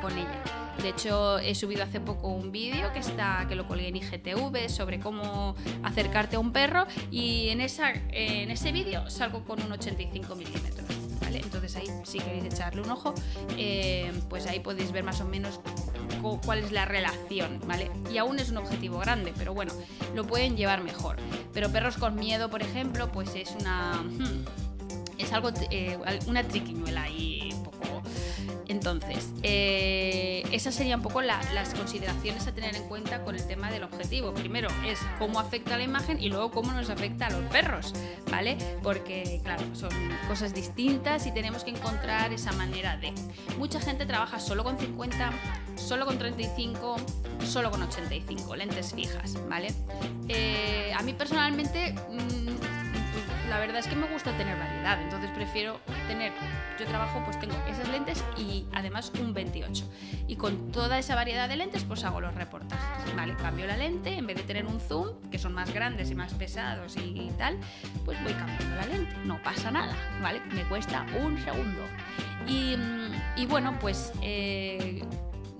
con 0.00 0.12
ella. 0.12 0.63
De 0.82 0.90
hecho, 0.90 1.38
he 1.38 1.54
subido 1.54 1.82
hace 1.82 2.00
poco 2.00 2.28
un 2.28 2.52
vídeo 2.52 2.92
que 2.92 2.98
está 2.98 3.46
que 3.48 3.54
lo 3.54 3.66
colgué 3.66 3.88
en 3.88 3.96
IGTV 3.96 4.68
sobre 4.68 5.00
cómo 5.00 5.54
acercarte 5.82 6.36
a 6.36 6.38
un 6.40 6.52
perro 6.52 6.86
y 7.10 7.48
en, 7.48 7.60
esa, 7.62 7.90
en 8.10 8.50
ese 8.50 8.70
vídeo 8.72 9.08
salgo 9.08 9.44
con 9.44 9.62
un 9.62 9.72
85 9.72 10.34
milímetros. 10.36 10.86
¿vale? 11.22 11.38
Entonces 11.42 11.74
ahí 11.76 11.86
si 12.02 12.18
queréis 12.18 12.44
echarle 12.44 12.82
un 12.82 12.90
ojo, 12.90 13.14
eh, 13.56 14.12
pues 14.28 14.46
ahí 14.46 14.60
podéis 14.60 14.92
ver 14.92 15.04
más 15.04 15.20
o 15.22 15.24
menos 15.24 15.58
cu- 16.20 16.38
cuál 16.44 16.58
es 16.58 16.70
la 16.70 16.84
relación, 16.84 17.60
¿vale? 17.66 17.90
Y 18.12 18.18
aún 18.18 18.38
es 18.38 18.50
un 18.50 18.58
objetivo 18.58 18.98
grande, 18.98 19.32
pero 19.38 19.54
bueno, 19.54 19.72
lo 20.14 20.26
pueden 20.26 20.54
llevar 20.56 20.82
mejor. 20.82 21.16
Pero 21.54 21.70
perros 21.70 21.96
con 21.96 22.16
miedo, 22.16 22.50
por 22.50 22.62
ejemplo, 22.62 23.10
pues 23.10 23.34
es 23.36 23.56
una... 23.58 24.02
hmm, 24.02 24.44
es 25.16 25.32
algo, 25.32 25.50
eh, 25.70 25.96
una 26.26 26.42
triquiñuela 26.42 27.02
poco. 27.04 27.33
Entonces, 28.84 29.32
eh, 29.42 30.42
esas 30.52 30.74
serían 30.74 30.98
un 31.00 31.04
poco 31.04 31.22
la- 31.22 31.40
las 31.54 31.72
consideraciones 31.72 32.46
a 32.46 32.52
tener 32.52 32.76
en 32.76 32.82
cuenta 32.82 33.22
con 33.24 33.34
el 33.34 33.46
tema 33.46 33.70
del 33.70 33.82
objetivo. 33.82 34.34
Primero 34.34 34.68
es 34.86 34.98
cómo 35.18 35.40
afecta 35.40 35.76
a 35.76 35.78
la 35.78 35.84
imagen 35.84 36.22
y 36.22 36.28
luego 36.28 36.50
cómo 36.50 36.70
nos 36.72 36.90
afecta 36.90 37.28
a 37.28 37.30
los 37.30 37.50
perros, 37.50 37.94
¿vale? 38.30 38.58
Porque, 38.82 39.40
claro, 39.42 39.62
son 39.74 39.88
cosas 40.28 40.52
distintas 40.52 41.26
y 41.26 41.32
tenemos 41.32 41.64
que 41.64 41.70
encontrar 41.70 42.30
esa 42.34 42.52
manera 42.52 42.98
de. 42.98 43.14
Mucha 43.56 43.80
gente 43.80 44.04
trabaja 44.04 44.38
solo 44.38 44.62
con 44.64 44.78
50, 44.78 45.32
solo 45.76 46.04
con 46.04 46.18
35, 46.18 46.96
solo 47.42 47.70
con 47.70 47.82
85, 47.82 48.54
lentes 48.54 48.92
fijas, 48.92 49.38
¿vale? 49.48 49.68
Eh, 50.28 50.92
a 50.94 51.00
mí 51.02 51.14
personalmente. 51.14 51.94
mm, 52.10 52.73
la 53.54 53.60
verdad 53.60 53.78
es 53.78 53.86
que 53.86 53.94
me 53.94 54.08
gusta 54.08 54.36
tener 54.36 54.58
variedad, 54.58 55.00
entonces 55.00 55.30
prefiero 55.30 55.78
tener, 56.08 56.32
yo 56.76 56.86
trabajo 56.86 57.22
pues 57.24 57.38
tengo 57.38 57.54
esas 57.68 57.88
lentes 57.88 58.24
y 58.36 58.66
además 58.72 59.12
un 59.20 59.32
28. 59.32 59.88
Y 60.26 60.34
con 60.34 60.72
toda 60.72 60.98
esa 60.98 61.14
variedad 61.14 61.48
de 61.48 61.54
lentes 61.54 61.84
pues 61.84 62.02
hago 62.02 62.20
los 62.20 62.34
reportajes, 62.34 63.14
¿vale? 63.14 63.36
Cambio 63.36 63.68
la 63.68 63.76
lente, 63.76 64.12
en 64.14 64.26
vez 64.26 64.38
de 64.38 64.42
tener 64.42 64.66
un 64.66 64.80
zoom, 64.80 65.30
que 65.30 65.38
son 65.38 65.52
más 65.52 65.72
grandes 65.72 66.10
y 66.10 66.16
más 66.16 66.34
pesados 66.34 66.96
y 66.96 67.30
tal, 67.38 67.56
pues 68.04 68.20
voy 68.24 68.32
cambiando 68.32 68.74
la 68.74 68.86
lente, 68.86 69.14
no 69.24 69.40
pasa 69.40 69.70
nada, 69.70 69.94
¿vale? 70.20 70.40
Me 70.52 70.64
cuesta 70.64 71.06
un 71.22 71.40
segundo. 71.40 71.82
Y, 72.48 72.76
y 73.36 73.46
bueno, 73.46 73.78
pues... 73.78 74.12
eh, 74.20 75.00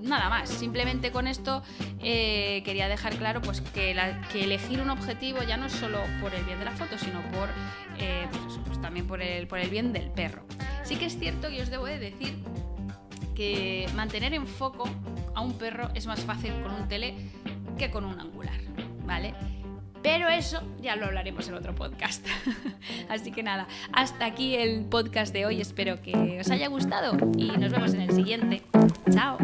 nada 0.04 0.28
más, 0.28 0.48
simplemente 0.48 1.10
con 1.10 1.26
esto 1.26 1.62
eh, 2.00 2.62
quería 2.64 2.88
dejar 2.88 3.16
claro 3.16 3.40
pues, 3.42 3.60
que, 3.60 3.90
elegir 4.34 4.80
un 4.80 4.90
objetivo 4.90 5.42
ya 5.42 5.56
no 5.56 5.66
es 5.66 5.72
solo 5.72 6.00
por 6.20 6.34
el 6.34 6.44
bien 6.44 6.58
de 6.58 6.66
la 6.66 6.72
foto, 6.72 6.98
sino 6.98 7.20
por, 7.30 7.48
eh, 7.98 8.26
pues 8.30 8.58
pues 8.66 8.80
también 8.80 9.06
por 9.06 9.22
el, 9.22 9.46
por 9.46 9.58
el 9.58 9.70
bien 9.70 9.92
del 9.92 10.10
perro. 10.10 10.46
Sí 10.84 10.96
que 10.96 11.06
es 11.06 11.18
cierto 11.18 11.48
que 11.48 11.62
os 11.62 11.70
debo 11.70 11.86
de 11.86 11.98
decir 11.98 12.36
que 13.34 13.88
mantener 13.94 14.34
en 14.34 14.46
foco 14.46 14.84
a 15.34 15.40
un 15.40 15.54
perro 15.54 15.90
es 15.94 16.06
más 16.06 16.20
fácil 16.20 16.52
con 16.62 16.72
un 16.72 16.88
tele 16.88 17.14
que 17.78 17.90
con 17.90 18.04
un 18.04 18.20
angular, 18.20 18.60
¿vale? 19.04 19.34
Pero 20.04 20.28
eso 20.28 20.62
ya 20.82 20.96
lo 20.96 21.06
hablaremos 21.06 21.48
en 21.48 21.54
otro 21.54 21.74
podcast. 21.74 22.24
Así 23.08 23.32
que 23.32 23.42
nada, 23.42 23.66
hasta 23.90 24.26
aquí 24.26 24.54
el 24.54 24.84
podcast 24.84 25.32
de 25.32 25.46
hoy. 25.46 25.62
Espero 25.62 26.02
que 26.02 26.38
os 26.38 26.50
haya 26.50 26.68
gustado 26.68 27.16
y 27.38 27.46
nos 27.56 27.72
vemos 27.72 27.94
en 27.94 28.02
el 28.02 28.12
siguiente. 28.12 28.62
Chao. 29.10 29.38